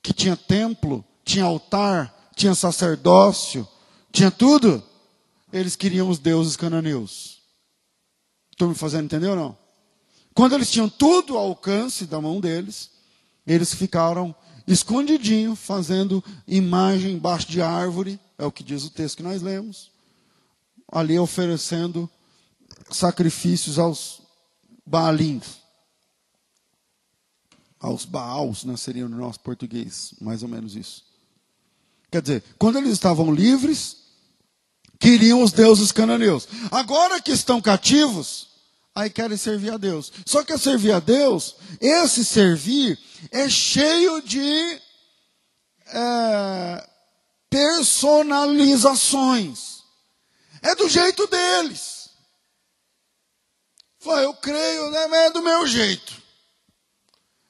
[0.02, 3.68] que tinha templo, tinha altar, tinha sacerdócio,
[4.10, 4.82] tinha tudo,
[5.52, 7.42] eles queriam os deuses cananeus.
[8.50, 9.58] Estou me fazendo entender ou não?
[10.32, 12.92] Quando eles tinham tudo ao alcance da mão deles,
[13.46, 14.34] eles ficaram
[14.66, 19.90] escondidinho, fazendo imagem embaixo de árvore, é o que diz o texto que nós lemos,
[20.90, 22.08] ali oferecendo
[22.90, 24.19] sacrifícios aos
[24.90, 25.60] Baalins.
[27.78, 31.04] Aos Baals, né, seria no nosso português, mais ou menos isso.
[32.10, 33.98] Quer dizer, quando eles estavam livres,
[34.98, 36.48] queriam os deuses cananeus.
[36.72, 38.48] Agora que estão cativos,
[38.94, 40.12] aí querem servir a Deus.
[40.26, 42.98] Só que servir a Deus, esse servir
[43.30, 44.80] é cheio de
[45.86, 46.88] é,
[47.48, 49.84] personalizações.
[50.60, 51.99] É do jeito deles.
[54.00, 56.14] Falei, eu creio, né, mas é do meu jeito.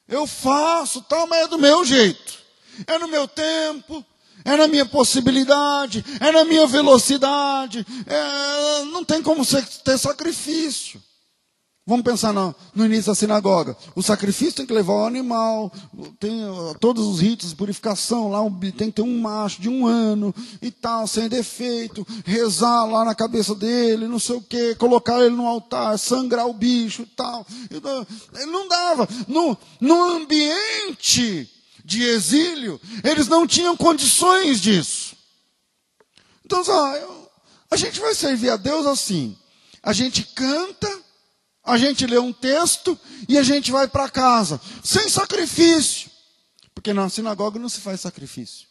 [0.07, 2.39] Eu faço tal, mas é do meu jeito.
[2.85, 4.05] É no meu tempo,
[4.43, 7.85] é na minha possibilidade, é na minha velocidade.
[8.05, 11.01] É, não tem como ter sacrifício.
[11.83, 13.75] Vamos pensar no, no, início da sinagoga.
[13.95, 15.73] O sacrifício tem que levar o animal,
[16.19, 16.39] tem
[16.79, 18.39] todos os ritos de purificação, lá
[18.77, 23.15] tem que ter um macho de um ano e tal, sem defeito, rezar lá na
[23.15, 27.45] cabeça dele, não sei o que, colocar ele no altar, sangrar o bicho e tal.
[27.71, 29.09] Ele não dava.
[29.27, 31.49] No, no ambiente
[31.83, 35.15] de exílio, eles não tinham condições disso.
[36.45, 36.61] Então,
[37.71, 39.35] a gente vai servir a Deus assim.
[39.81, 41.01] A gente canta
[41.63, 42.97] a gente lê um texto
[43.27, 46.09] e a gente vai para casa, sem sacrifício.
[46.73, 48.67] Porque na sinagoga não se faz sacrifício.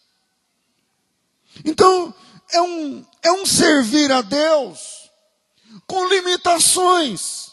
[1.65, 2.15] Então,
[2.53, 5.11] é um, é um servir a Deus
[5.87, 7.51] com limitações.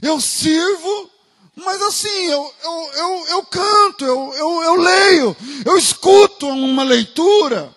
[0.00, 1.10] Eu sirvo,
[1.56, 7.74] mas assim, eu, eu, eu, eu canto, eu, eu, eu leio, eu escuto uma leitura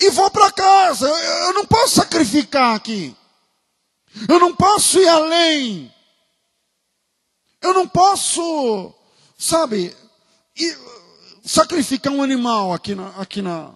[0.00, 1.06] e vou para casa.
[1.06, 3.14] Eu, eu não posso sacrificar aqui.
[4.28, 5.91] Eu não posso ir além.
[7.62, 8.92] Eu não posso,
[9.38, 9.96] sabe,
[11.44, 13.72] sacrificar um animal aqui na, aqui na,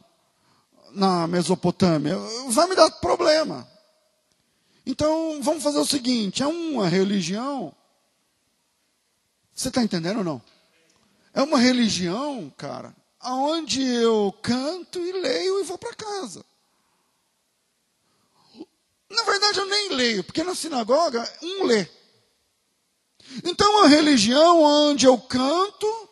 [0.90, 2.18] na Mesopotâmia.
[2.48, 3.66] Vai me dar problema.
[4.84, 7.72] Então, vamos fazer o seguinte: é uma religião.
[9.54, 10.42] Você está entendendo ou não?
[11.32, 16.44] É uma religião, cara, aonde eu canto e leio e vou para casa.
[19.08, 21.88] Na verdade, eu nem leio, porque na sinagoga um lê.
[23.44, 26.08] Então, a religião onde eu canto,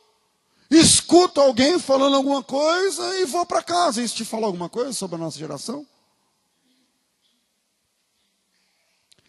[0.71, 4.03] escuto alguém falando alguma coisa e vou para casa.
[4.03, 5.87] Isso te fala alguma coisa sobre a nossa geração?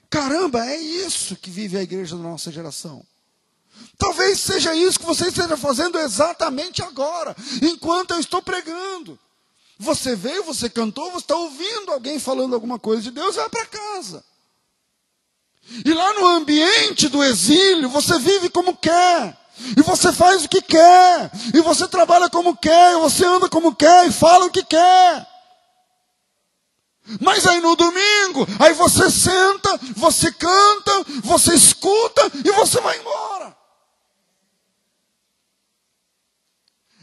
[0.09, 3.05] Caramba, é isso que vive a igreja da nossa geração.
[3.97, 9.19] Talvez seja isso que você esteja fazendo exatamente agora, enquanto eu estou pregando.
[9.77, 13.65] Você veio, você cantou, você está ouvindo alguém falando alguma coisa de Deus, vai para
[13.65, 14.23] casa.
[15.83, 19.37] E lá no ambiente do exílio, você vive como quer.
[19.77, 21.31] E você faz o que quer.
[21.53, 22.93] E você trabalha como quer.
[22.93, 24.07] E você anda como quer.
[24.07, 25.27] E fala o que quer.
[27.21, 33.55] Mas aí no domingo, aí você senta, você canta, você escuta e você vai embora.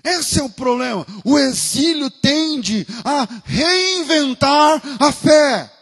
[0.03, 1.07] Esse é o problema.
[1.25, 5.73] O exílio tende a reinventar a fé.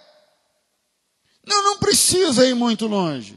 [1.51, 3.37] Não, não precisa ir muito longe.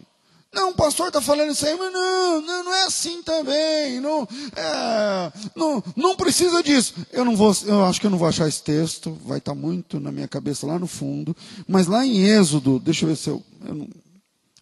[0.54, 4.00] Não, o pastor está falando isso aí, mas não, não, não é assim também.
[4.00, 6.94] Não, é, não, não precisa disso.
[7.12, 9.60] Eu não vou, eu acho que eu não vou achar esse texto, vai estar tá
[9.60, 11.36] muito na minha cabeça lá no fundo.
[11.68, 13.44] Mas lá em Êxodo, deixa eu ver se eu.
[13.66, 13.88] eu não,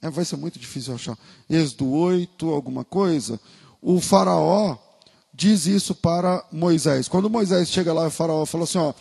[0.02, 1.18] é, vai ser muito difícil achar.
[1.50, 3.38] Êxodo 8, alguma coisa.
[3.82, 4.78] O faraó
[5.34, 7.10] diz isso para Moisés.
[7.10, 8.94] Quando Moisés chega lá, o faraó fala assim: ó,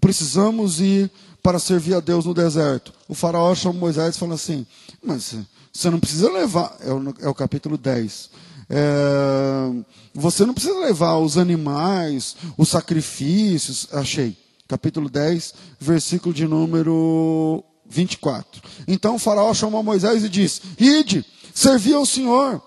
[0.00, 1.10] precisamos ir
[1.42, 2.92] para servir a Deus no deserto.
[3.08, 4.66] O faraó chama Moisés e fala assim:
[5.02, 5.34] mas
[5.72, 8.30] você não precisa levar, é o, é o capítulo 10.
[8.70, 9.70] É,
[10.14, 13.88] você não precisa levar os animais, os sacrifícios.
[13.92, 14.36] Achei.
[14.66, 18.60] Capítulo 10, versículo de número 24.
[18.86, 21.24] Então o faraó chamou Moisés e disse: Ide,
[21.54, 22.62] servi ao Senhor.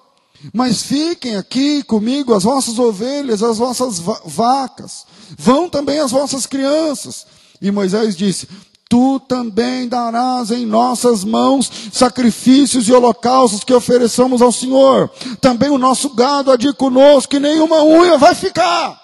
[0.51, 5.05] Mas fiquem aqui comigo as vossas ovelhas, as vossas vacas.
[5.37, 7.27] Vão também as vossas crianças.
[7.61, 8.47] E Moisés disse:
[8.89, 15.09] Tu também darás em nossas mãos sacrifícios e holocaustos que ofereçamos ao Senhor.
[15.39, 18.99] Também o nosso gado há de conosco, que nenhuma unha vai ficar.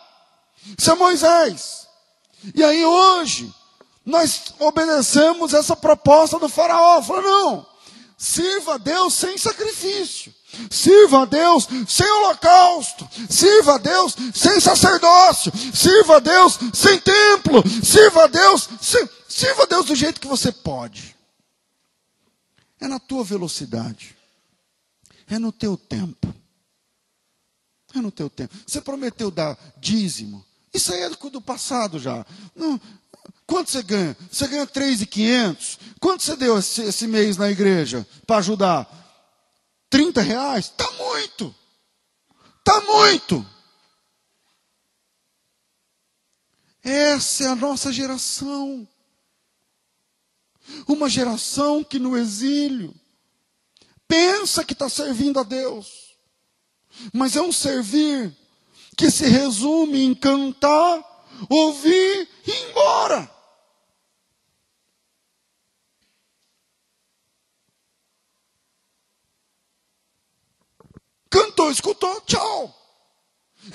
[0.78, 1.88] Isso é Moisés.
[2.54, 3.54] E aí hoje,
[4.06, 7.02] nós obedecemos essa proposta do faraó.
[7.02, 7.66] Falou, não,
[8.18, 10.34] sirva a Deus sem sacrifício.
[10.70, 13.08] Sirva a Deus sem holocausto.
[13.30, 15.52] Sirva a Deus sem sacerdócio.
[15.74, 17.64] Sirva a Deus sem templo.
[17.84, 19.08] Sirva a Deus, sem...
[19.28, 21.16] sirva a Deus do jeito que você pode.
[22.80, 24.16] É na tua velocidade.
[25.30, 26.34] É no teu tempo.
[27.94, 28.56] É no teu tempo.
[28.66, 30.46] Você prometeu dar dízimo.
[30.74, 32.26] Isso aí é do passado já.
[32.56, 32.80] Não,
[33.48, 34.18] Quanto você ganha?
[34.30, 35.80] Você ganha 3,500.
[36.02, 39.07] Quanto você deu esse, esse mês na igreja para ajudar?
[39.90, 40.66] 30 reais?
[40.66, 41.56] Está muito.
[42.60, 43.46] Está muito.
[46.84, 48.88] Essa é a nossa geração.
[50.88, 52.94] Uma geração que no exílio
[54.08, 56.16] pensa que está servindo a Deus,
[57.14, 58.36] mas é um servir
[58.98, 61.04] que se resume em cantar,
[61.50, 63.37] ouvir e ir embora.
[71.38, 72.74] Cantou, escutou, tchau.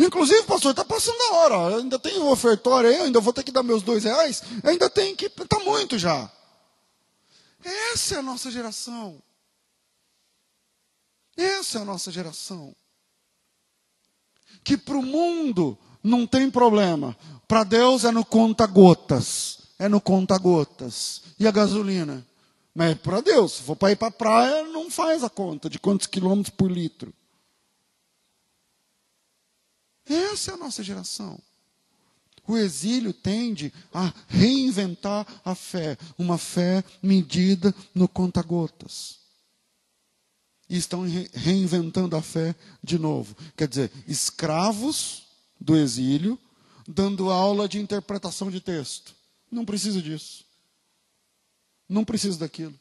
[0.01, 1.77] Inclusive, pastor, está passando a hora.
[1.77, 4.43] Ainda tem o ofertório aí, ainda vou ter que dar meus dois reais.
[4.65, 5.27] Ainda tem que.
[5.27, 6.29] Está muito já.
[7.63, 9.23] Essa é a nossa geração.
[11.37, 12.75] Essa é a nossa geração.
[14.65, 17.17] Que para o mundo não tem problema.
[17.47, 19.59] Para Deus é no conta-gotas.
[19.79, 21.23] É no conta-gotas.
[21.39, 22.27] E a gasolina?
[22.75, 23.53] Mas é para Deus.
[23.53, 26.69] Se for para ir para a praia, não faz a conta de quantos quilômetros por
[26.69, 27.15] litro.
[30.07, 31.41] Essa é a nossa geração.
[32.47, 39.21] O exílio tende a reinventar a fé, uma fé medida no conta-gotas.
[40.69, 43.37] E estão reinventando a fé de novo.
[43.57, 45.25] Quer dizer, escravos
[45.61, 46.39] do exílio,
[46.89, 49.15] dando aula de interpretação de texto.
[49.51, 50.45] Não precisa disso.
[51.89, 52.79] Não precisa daquilo.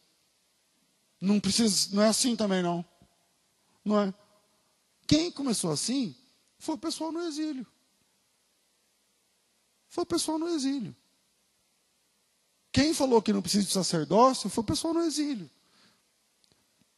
[1.20, 2.84] Não precisa, não é assim também não.
[3.86, 4.14] Não é.
[5.06, 6.16] Quem começou assim
[6.62, 7.66] foi o pessoal no exílio.
[9.90, 10.96] Foi o pessoal no exílio.
[12.72, 15.50] Quem falou que não precisa de sacerdócio foi o pessoal no exílio.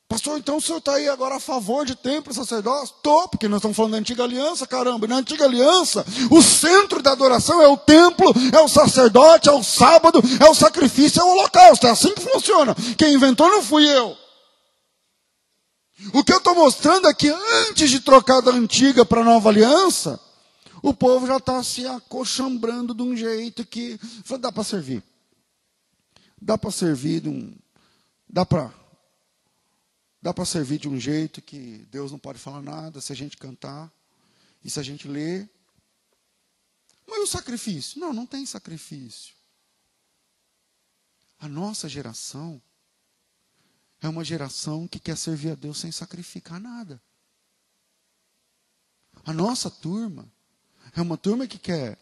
[0.07, 2.93] Pastor, então o senhor está aí agora a favor de templo e sacerdócio?
[2.95, 5.07] Estou, porque nós estamos falando da antiga aliança, caramba.
[5.07, 9.63] Na antiga aliança, o centro da adoração é o templo, é o sacerdote, é o
[9.63, 11.87] sábado, é o sacrifício, é o holocausto.
[11.87, 12.75] É assim que funciona.
[12.97, 14.15] Quem inventou não fui eu.
[16.11, 19.49] O que eu estou mostrando é que antes de trocar da antiga para a nova
[19.49, 20.19] aliança,
[20.81, 23.99] o povo já está se acochambrando de um jeito que
[24.39, 25.03] dá para servir.
[26.41, 27.55] Dá para servir de um.
[28.27, 28.73] Dá para.
[30.21, 33.37] Dá para servir de um jeito que Deus não pode falar nada se a gente
[33.37, 33.91] cantar
[34.63, 35.49] e se a gente ler.
[37.07, 37.99] Mas o sacrifício?
[37.99, 39.33] Não, não tem sacrifício.
[41.39, 42.61] A nossa geração
[44.03, 47.01] é uma geração que quer servir a Deus sem sacrificar nada.
[49.25, 50.29] A nossa turma
[50.93, 51.97] é uma turma que quer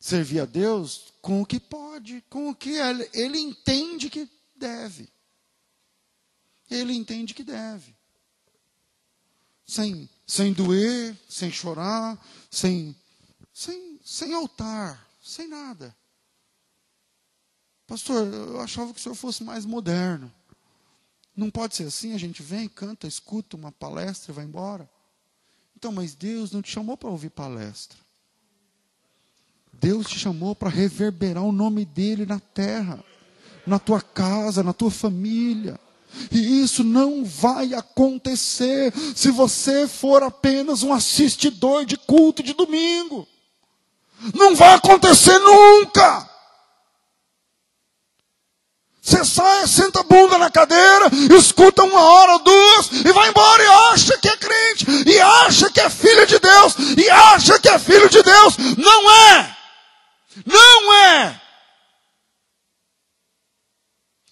[0.00, 5.08] servir a Deus com o que pode, com o que ele, ele entende que deve.
[6.68, 7.94] Ele entende que deve.
[9.64, 12.18] Sem, sem doer, sem chorar,
[12.50, 12.96] sem,
[13.52, 15.96] sem, sem altar, sem nada.
[17.86, 20.34] Pastor, eu achava que o senhor fosse mais moderno.
[21.38, 24.90] Não pode ser assim, a gente vem, canta, escuta uma palestra e vai embora.
[25.76, 27.96] Então, mas Deus não te chamou para ouvir palestra.
[29.72, 32.98] Deus te chamou para reverberar o nome dele na terra,
[33.64, 35.78] na tua casa, na tua família.
[36.32, 43.28] E isso não vai acontecer se você for apenas um assistidor de culto de domingo.
[44.34, 46.27] Não vai acontecer nunca.
[49.08, 53.66] Você sai, senta a bunda na cadeira, escuta uma hora, duas, e vai embora e
[53.94, 57.58] acha que é crente, e acha que é filho de Deus, e acha
[58.10, 58.58] de Deus.
[58.76, 59.56] Não é!
[60.44, 61.40] Não é!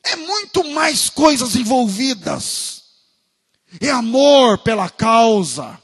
[0.05, 2.83] É muito mais coisas envolvidas.
[3.81, 5.81] É amor pela causa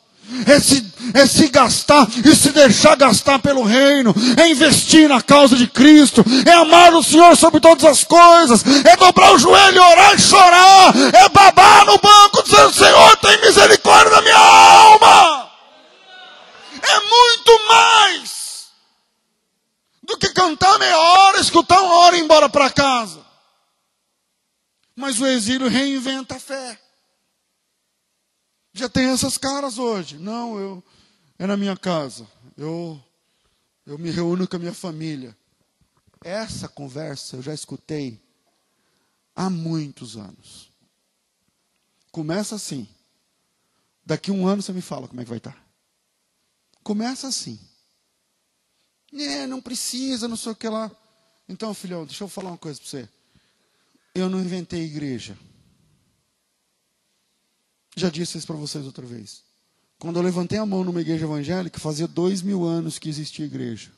[0.47, 5.57] é se, é se gastar e se deixar gastar pelo reino, é investir na causa
[5.57, 10.14] de Cristo, é amar o Senhor sobre todas as coisas, é dobrar o joelho, orar
[10.14, 15.51] e chorar, é babar no banco dizendo: Senhor, tem misericórdia da minha alma.
[16.83, 18.66] É muito mais
[20.03, 23.20] do que cantar meia hora, escutar uma hora e ir embora para casa.
[24.97, 26.82] Mas o exílio reinventa a fé.
[28.73, 30.18] Já tem essas caras hoje.
[30.18, 30.85] Não, eu
[31.39, 32.27] é na minha casa.
[32.57, 33.03] Eu
[33.85, 35.37] eu me reúno com a minha família.
[36.25, 38.20] Essa conversa eu já escutei
[39.35, 40.70] há muitos anos.
[42.11, 42.89] Começa assim.
[44.05, 45.57] Daqui um ano você me fala como é que vai estar.
[46.83, 47.59] Começa assim.
[49.12, 50.91] É, não precisa, não sei o que lá.
[51.49, 53.09] Então, filhão, deixa eu falar uma coisa para você.
[54.14, 55.37] Eu não inventei igreja.
[57.97, 59.43] Já disse isso para vocês outra vez.
[59.99, 63.90] Quando eu levantei a mão numa igreja evangélica, fazia dois mil anos que existia igreja.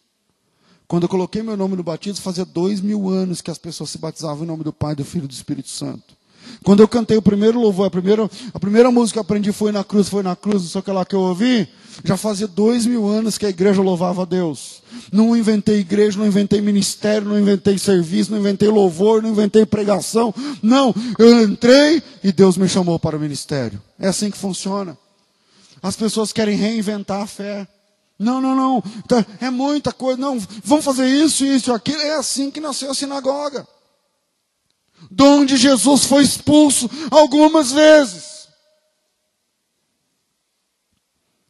[0.86, 3.98] Quando eu coloquei meu nome no batismo, fazia dois mil anos que as pessoas se
[3.98, 6.14] batizavam em nome do Pai, do Filho e do Espírito Santo.
[6.64, 9.70] Quando eu cantei o primeiro louvor, a primeira, a primeira música que eu aprendi foi
[9.70, 11.68] na cruz, foi na cruz, não sei o que lá que eu ouvi.
[12.02, 14.82] Já fazia dois mil anos que a igreja louvava a Deus.
[15.12, 20.34] Não inventei igreja, não inventei ministério, não inventei serviço, não inventei louvor, não inventei pregação.
[20.62, 23.80] Não, eu entrei e Deus me chamou para o ministério.
[23.98, 24.96] É assim que funciona.
[25.82, 27.68] As pessoas querem reinventar a fé.
[28.18, 28.82] Não, não, não.
[29.06, 30.18] Tá, é muita coisa.
[30.18, 32.00] Não, vamos fazer isso, isso, aquilo.
[32.00, 33.66] É assim que nasceu a sinagoga
[35.14, 38.48] de onde Jesus foi expulso algumas vezes.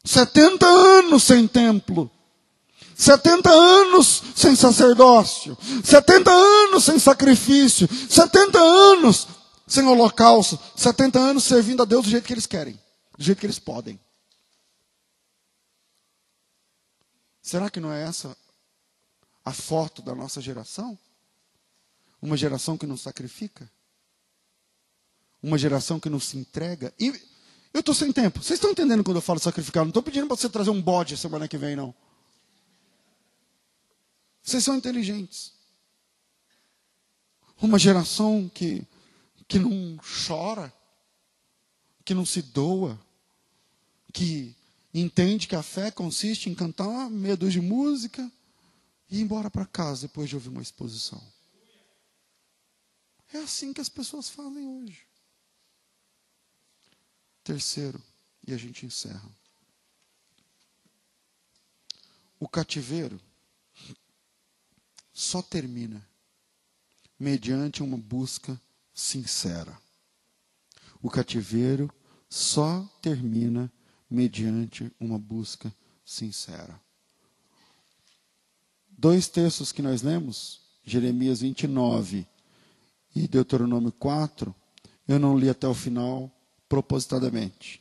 [0.05, 2.11] 70 anos sem templo.
[2.97, 9.27] 70 anos sem sacerdócio, 70 anos sem sacrifício, 70 anos
[9.67, 12.79] sem holocausto, 70 anos servindo a Deus do jeito que eles querem,
[13.19, 13.99] do jeito que eles podem.
[17.43, 18.37] Será que não é essa
[19.45, 20.97] a foto da nossa geração?
[22.25, 23.71] Uma geração que não sacrifica?
[25.43, 26.91] Uma geração que não se entrega?
[26.99, 27.09] E
[27.71, 28.43] eu estou sem tempo.
[28.43, 29.85] Vocês estão entendendo quando eu falo sacrificar?
[29.85, 31.95] Não estou pedindo para você trazer um bode semana que vem, não.
[34.43, 35.53] Vocês são inteligentes.
[37.61, 38.83] Uma geração que,
[39.47, 40.73] que não chora,
[42.07, 42.99] que não se doa,
[44.15, 44.57] que
[44.95, 48.33] entende que a fé consiste em cantar meia dúzia de música
[49.11, 51.23] e ir embora para casa depois de ouvir uma exposição.
[53.35, 55.05] É assim que as pessoas fazem hoje.
[57.43, 58.01] Terceiro,
[58.47, 59.29] e a gente encerra.
[62.39, 63.21] O cativeiro
[65.13, 66.09] só termina
[67.19, 68.59] mediante uma busca
[68.95, 69.77] sincera.
[71.03, 71.93] O cativeiro
[72.31, 73.71] só termina
[74.09, 75.75] mediante uma busca
[76.05, 76.81] sincera.
[78.89, 82.33] Dois textos que nós lemos, Jeremias 29
[83.15, 84.55] e Deuteronômio 4,
[85.07, 86.31] eu não li até o final
[86.69, 87.81] propositadamente.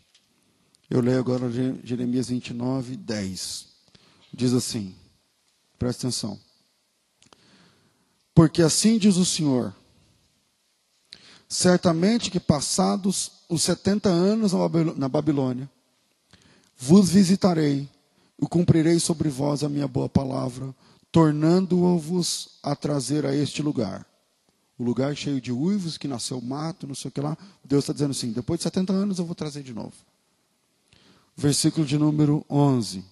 [0.90, 1.50] Eu leio agora
[1.84, 3.68] Jeremias 29, 10.
[4.32, 4.94] Diz assim:
[5.80, 6.40] presta atenção.
[8.36, 9.74] Porque assim diz o Senhor:
[11.50, 14.52] certamente que passados os 70 anos
[14.96, 15.70] na Babilônia,
[16.78, 17.90] vos visitarei
[18.40, 20.76] e cumprirei sobre vós a minha boa palavra,
[21.12, 24.06] tornando-vos a trazer a este lugar
[24.78, 27.38] o lugar cheio de uivos, que nasceu mato, não sei o que lá.
[27.64, 29.94] Deus está dizendo assim: depois de 70 anos eu vou trazer de novo.
[31.36, 33.04] Versículo de número 11.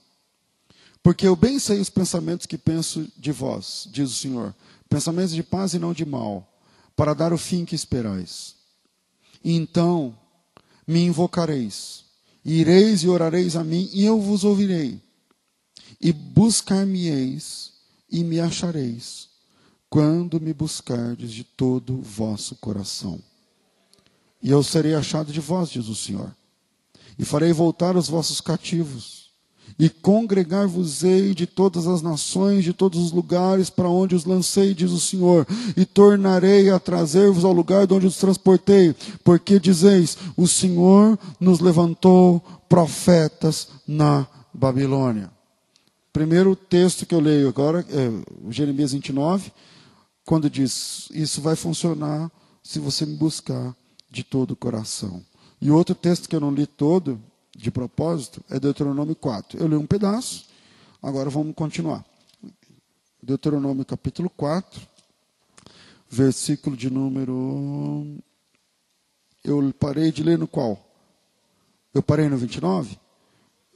[1.04, 4.56] Porque eu bem sei os pensamentos que penso de vós, diz o Senhor,
[4.88, 6.48] pensamentos de paz e não de mal,
[6.96, 8.56] para dar o fim que esperais.
[9.44, 10.16] Então
[10.86, 12.06] me invocareis,
[12.46, 15.02] ireis e orareis a mim, e eu vos ouvirei.
[16.00, 17.74] E buscar-me-eis,
[18.10, 19.31] e me achareis
[19.92, 23.20] quando me buscardes de todo o vosso coração.
[24.42, 26.34] E eu serei achado de vós, diz o Senhor.
[27.20, 29.30] E farei voltar os vossos cativos,
[29.78, 34.92] e congregar-vos-ei de todas as nações, de todos os lugares para onde os lancei, diz
[34.92, 40.48] o Senhor, e tornarei a trazer-vos ao lugar de onde os transportei, porque dizeis: o
[40.48, 42.40] Senhor nos levantou
[42.70, 45.30] profetas na Babilônia.
[46.14, 49.52] Primeiro texto que eu leio agora, é Jeremias 29,
[50.32, 52.32] quando diz: Isso vai funcionar
[52.64, 53.76] se você me buscar
[54.10, 55.22] de todo o coração.
[55.62, 57.22] E outro texto que eu não li todo,
[57.54, 59.60] de propósito, é Deuteronômio 4.
[59.60, 60.46] Eu li um pedaço,
[61.04, 62.06] Agora vamos continuar.
[63.22, 64.80] Deuteronômio capítulo 4,
[66.10, 68.18] versículo de número.
[69.44, 70.80] Eu parei de ler no qual?
[71.94, 72.98] Eu parei no 29?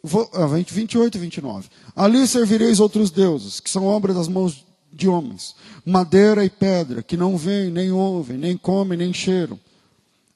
[0.02, 0.30] Vou,
[0.66, 1.70] 28 e 29.
[1.94, 4.66] Ali servireis outros deuses, que são obras das mãos
[4.96, 9.60] de homens, madeira e pedra, que não veem, nem ouvem, nem comem, nem cheiram.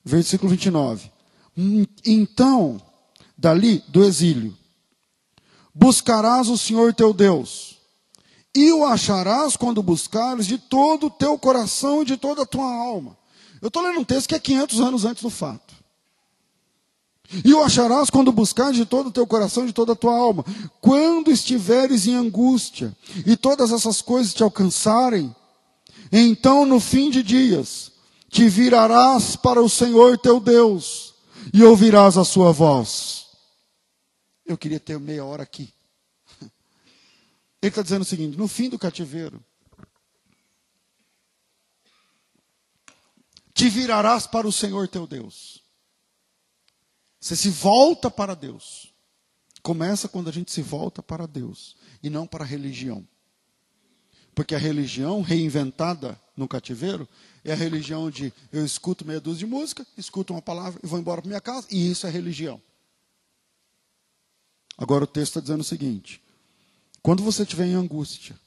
[0.04, 1.10] Versículo 29.
[2.06, 2.82] Então,
[3.38, 4.56] dali, do exílio,
[5.74, 7.78] buscarás o Senhor teu Deus,
[8.54, 12.66] e o acharás quando buscares de todo o teu coração e de toda a tua
[12.66, 13.18] alma.
[13.62, 15.69] Eu estou lendo um texto que é 500 anos antes do fato.
[17.46, 20.44] E o acharás quando buscares de todo o teu coração de toda a tua alma.
[20.82, 25.34] Quando estiveres em angústia e todas essas coisas te alcançarem,
[26.12, 27.92] então no fim de dias
[28.30, 31.14] te virarás para o Senhor teu Deus
[31.54, 33.28] e ouvirás a sua voz.
[34.46, 35.72] Eu queria ter meia hora aqui.
[37.62, 39.44] Ele está dizendo o seguinte: no fim do cativeiro,
[43.54, 45.59] te virarás para o Senhor teu Deus.
[47.20, 48.94] Você se volta para Deus.
[49.62, 53.06] Começa quando a gente se volta para Deus e não para a religião.
[54.34, 57.08] Porque a religião reinventada no cativeiro
[57.44, 60.98] é a religião de eu escuto meia dúzia de música, escuto uma palavra e vou
[60.98, 62.62] embora para minha casa, e isso é religião.
[64.78, 66.24] Agora o texto está dizendo o seguinte:
[67.04, 68.40] quando você estiver em angústia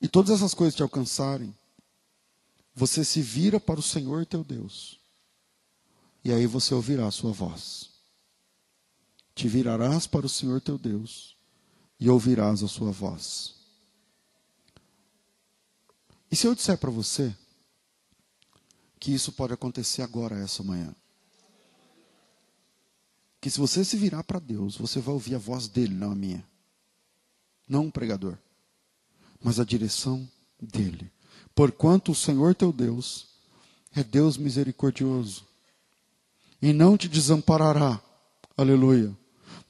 [0.00, 1.54] e todas essas coisas te alcançarem,
[2.74, 4.98] você se vira para o Senhor teu Deus,
[6.24, 7.91] e aí você ouvirá a sua voz.
[9.34, 11.36] Te virarás para o Senhor teu Deus
[11.98, 13.54] e ouvirás a sua voz.
[16.30, 17.34] E se eu disser para você
[18.98, 20.94] que isso pode acontecer agora, essa manhã?
[23.40, 26.14] Que se você se virar para Deus, você vai ouvir a voz dele, não a
[26.14, 26.46] minha.
[27.68, 28.36] Não um pregador,
[29.42, 30.28] mas a direção
[30.60, 31.10] dele.
[31.54, 33.28] Porquanto o Senhor teu Deus
[33.94, 35.46] é Deus misericordioso
[36.60, 38.00] e não te desamparará.
[38.56, 39.21] Aleluia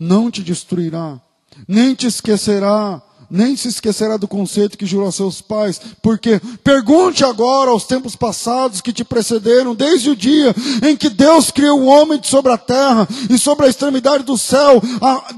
[0.02, 1.20] não te destruirá,
[1.68, 3.00] nem te esquecerá,
[3.30, 8.14] nem se esquecerá do conceito que jurou a seus pais, porque pergunte agora aos tempos
[8.14, 10.54] passados que te precederam, desde o dia
[10.86, 14.82] em que Deus criou o homem sobre a terra e sobre a extremidade do céu,
[15.00, 15.34] a,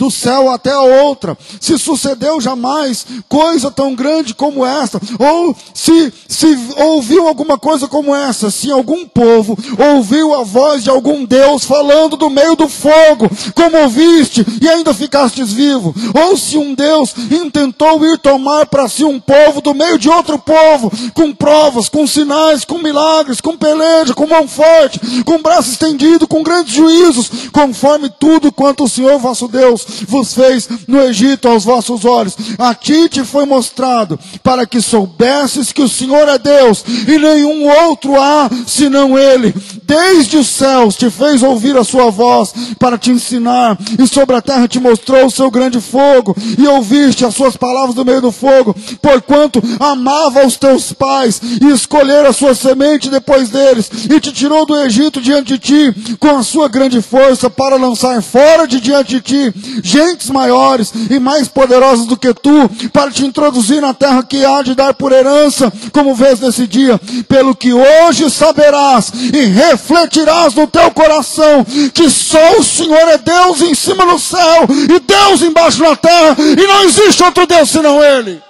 [0.00, 1.36] do céu até a outra.
[1.60, 8.16] Se sucedeu jamais coisa tão grande como esta, ou se, se ouviu alguma coisa como
[8.16, 9.58] essa, se algum povo
[9.94, 14.94] ouviu a voz de algum Deus falando do meio do fogo, como ouviste e ainda
[14.94, 19.98] ficastes vivo, ou se um Deus intentou ir tomar para si um povo do meio
[19.98, 25.42] de outro povo, com provas, com sinais, com milagres, com peleja, com mão forte, com
[25.42, 31.00] braço estendido, com grandes juízos, conforme tudo quanto o Senhor vosso Deus vos fez no
[31.00, 32.36] Egito aos vossos olhos.
[32.58, 37.68] A ti te foi mostrado para que soubesses que o Senhor é Deus e nenhum
[37.86, 39.54] outro há senão Ele.
[39.84, 44.42] Desde os céus te fez ouvir a sua voz para te ensinar e sobre a
[44.42, 48.32] terra te mostrou o seu grande fogo e ouviste as suas palavras no meio do
[48.32, 54.32] fogo, porquanto amava os teus pais e escolhera a sua semente depois deles e te
[54.32, 58.80] tirou do Egito diante de ti com a sua grande força para lançar fora de
[58.80, 63.94] diante de ti gentes maiores e mais poderosas do que tu, para te introduzir na
[63.94, 69.12] terra que há de dar por herança, como vês nesse dia, pelo que hoje saberás
[69.32, 71.64] e refletirás no teu coração
[71.94, 76.36] que só o Senhor é Deus em cima no céu e Deus embaixo na terra,
[76.38, 78.42] e não existe outro Deus senão Ele.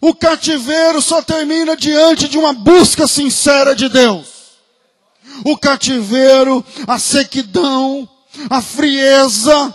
[0.00, 4.37] O cativeiro só termina diante de uma busca sincera de Deus
[5.44, 8.08] o cativeiro, a sequidão,
[8.48, 9.74] a frieza,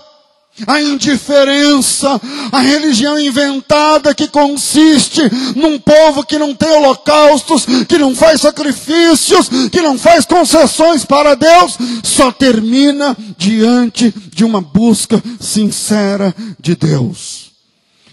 [0.68, 5.22] a indiferença, a religião inventada que consiste
[5.56, 11.36] num povo que não tem holocaustos, que não faz sacrifícios, que não faz concessões para
[11.36, 17.52] Deus, só termina diante de uma busca sincera de Deus.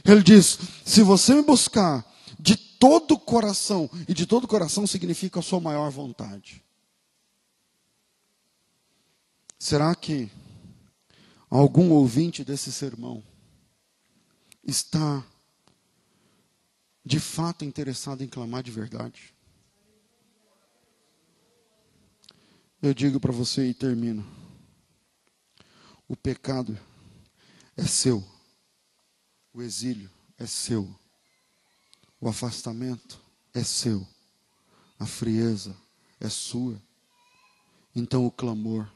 [0.04, 2.04] Ele diz: se você me buscar
[2.38, 6.62] de todo o coração, e de todo o coração significa a sua maior vontade.
[9.62, 10.30] Será que
[11.50, 13.22] algum ouvinte desse sermão
[14.64, 15.22] está
[17.04, 19.34] de fato interessado em clamar de verdade?
[22.80, 24.26] Eu digo para você e termino.
[26.08, 26.76] O pecado
[27.76, 28.26] é seu.
[29.52, 30.88] O exílio é seu.
[32.18, 34.08] O afastamento é seu.
[34.98, 35.76] A frieza
[36.18, 36.80] é sua.
[37.94, 38.90] Então o clamor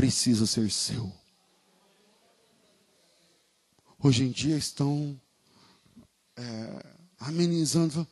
[0.00, 1.12] precisa ser seu.
[4.02, 5.14] hoje em dia estão
[6.34, 6.86] é,
[7.18, 8.08] amenizando.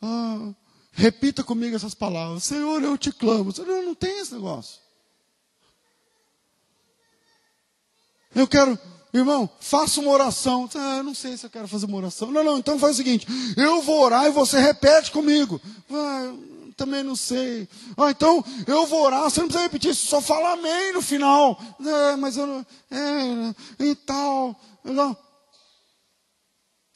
[0.00, 0.54] Ah,
[0.90, 2.44] repita comigo essas palavras.
[2.44, 3.52] Senhor, eu te clamo.
[3.52, 4.80] Senhor, não tem esse negócio.
[8.34, 8.78] Eu quero,
[9.12, 10.66] irmão, faça uma oração.
[10.74, 12.30] Ah, eu não sei se eu quero fazer uma oração.
[12.30, 15.60] Não, não, então faz o seguinte: eu vou orar e você repete comigo.
[15.90, 16.32] Ah,
[16.78, 17.68] também não sei.
[17.96, 21.60] Ah, então eu vou orar, você não precisa repetir, só fala amém no final.
[21.80, 22.66] É, mas eu não.
[22.90, 24.58] É, e tal.
[24.84, 25.16] Não.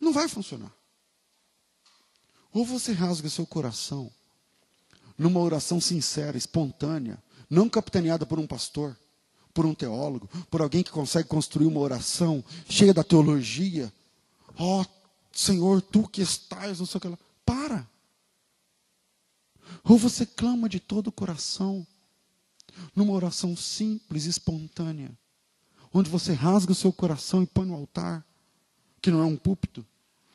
[0.01, 0.73] não vai funcionar.
[2.55, 4.11] Ou você rasga seu coração
[5.19, 8.97] numa oração sincera, espontânea, não capitaneada por um pastor,
[9.53, 13.93] por um teólogo, por alguém que consegue construir uma oração cheia da teologia.
[14.57, 14.87] Ó, oh,
[15.33, 17.19] Senhor, tu que estás, não sei o que lá.
[17.45, 17.92] Para.
[19.85, 21.87] Ou você clama de todo o coração,
[22.95, 25.17] numa oração simples, espontânea,
[25.93, 28.25] onde você rasga o seu coração e põe no altar,
[29.01, 29.85] que não é um púlpito,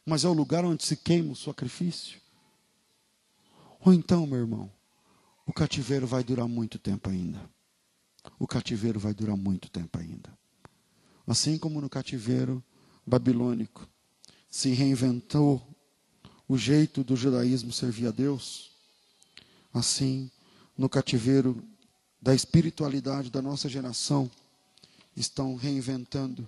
[0.05, 2.19] mas é o lugar onde se queima o sacrifício.
[3.79, 4.71] Ou então, meu irmão,
[5.45, 7.49] o cativeiro vai durar muito tempo ainda.
[8.37, 10.37] O cativeiro vai durar muito tempo ainda.
[11.25, 12.63] Assim como no cativeiro
[13.05, 13.87] babilônico
[14.49, 15.65] se reinventou
[16.47, 18.71] o jeito do judaísmo servir a Deus,
[19.77, 20.29] assim,
[20.77, 21.63] no cativeiro
[22.21, 24.29] da espiritualidade da nossa geração,
[25.15, 26.47] estão reinventando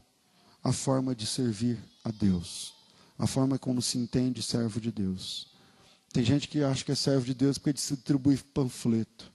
[0.64, 2.74] a forma de servir a Deus,
[3.18, 5.48] a forma como se entende servo de Deus.
[6.12, 9.32] Tem gente que acha que é servo de Deus porque distribui panfleto.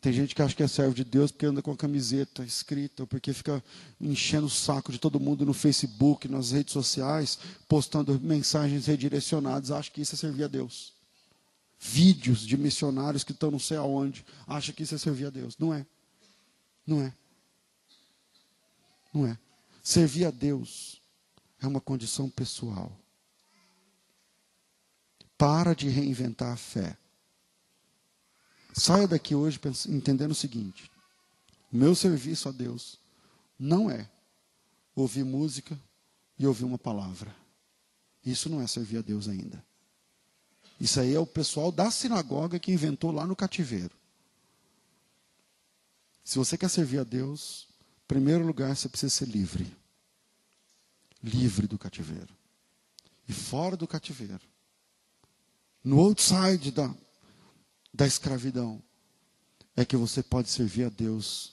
[0.00, 3.02] Tem gente que acha que é servo de Deus porque anda com a camiseta escrita,
[3.02, 3.62] ou porque fica
[4.00, 7.38] enchendo o saco de todo mundo no Facebook, nas redes sociais,
[7.68, 10.99] postando mensagens redirecionadas, acha que isso é servir a Deus
[11.80, 15.56] vídeos de missionários que estão não sei aonde, acha que isso é servir a Deus.
[15.58, 15.86] Não é.
[16.86, 17.14] Não é.
[19.14, 19.38] Não é.
[19.82, 21.00] Servir a Deus
[21.58, 22.92] é uma condição pessoal.
[25.38, 26.98] Para de reinventar a fé.
[28.74, 29.58] Saia daqui hoje
[29.88, 30.90] entendendo o seguinte:
[31.72, 33.00] o meu serviço a Deus
[33.58, 34.08] não é
[34.94, 35.80] ouvir música
[36.38, 37.34] e ouvir uma palavra.
[38.24, 39.64] Isso não é servir a Deus ainda.
[40.80, 43.94] Isso aí é o pessoal da sinagoga que inventou lá no cativeiro.
[46.24, 47.68] Se você quer servir a Deus,
[48.04, 49.76] em primeiro lugar você precisa ser livre.
[51.22, 52.34] Livre do cativeiro.
[53.28, 54.40] E fora do cativeiro.
[55.84, 56.94] No outside da,
[57.92, 58.82] da escravidão.
[59.76, 61.52] É que você pode servir a Deus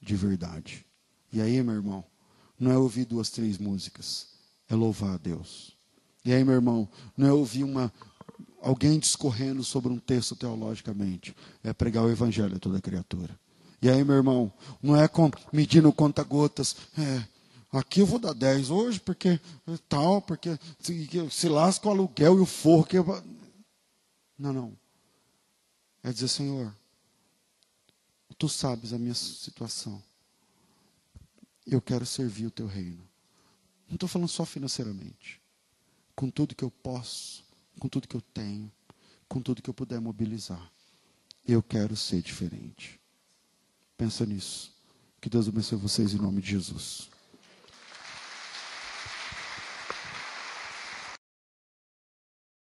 [0.00, 0.84] de verdade.
[1.32, 2.04] E aí, meu irmão,
[2.58, 4.28] não é ouvir duas, três músicas.
[4.68, 5.76] É louvar a Deus.
[6.24, 7.92] E aí, meu irmão, não é ouvir uma,
[8.62, 11.34] alguém discorrendo sobre um texto teologicamente.
[11.62, 13.38] É pregar o evangelho a toda criatura.
[13.82, 16.76] E aí, meu irmão, não é com, medindo conta-gotas.
[16.96, 17.26] É,
[17.72, 19.40] aqui eu vou dar 10 hoje, porque
[19.88, 22.84] tal, porque se, se lasca o aluguel e o forro.
[22.84, 23.24] Que eu...
[24.38, 24.78] Não, não.
[26.02, 26.74] É dizer, Senhor,
[28.38, 30.02] tu sabes a minha situação.
[31.66, 33.02] Eu quero servir o teu reino.
[33.88, 35.40] Não estou falando só financeiramente.
[36.14, 37.44] Com tudo que eu posso,
[37.78, 38.70] com tudo que eu tenho,
[39.28, 40.70] com tudo que eu puder mobilizar.
[41.46, 43.00] Eu quero ser diferente.
[43.96, 44.72] Pensa nisso.
[45.20, 47.11] Que Deus abençoe vocês em nome de Jesus.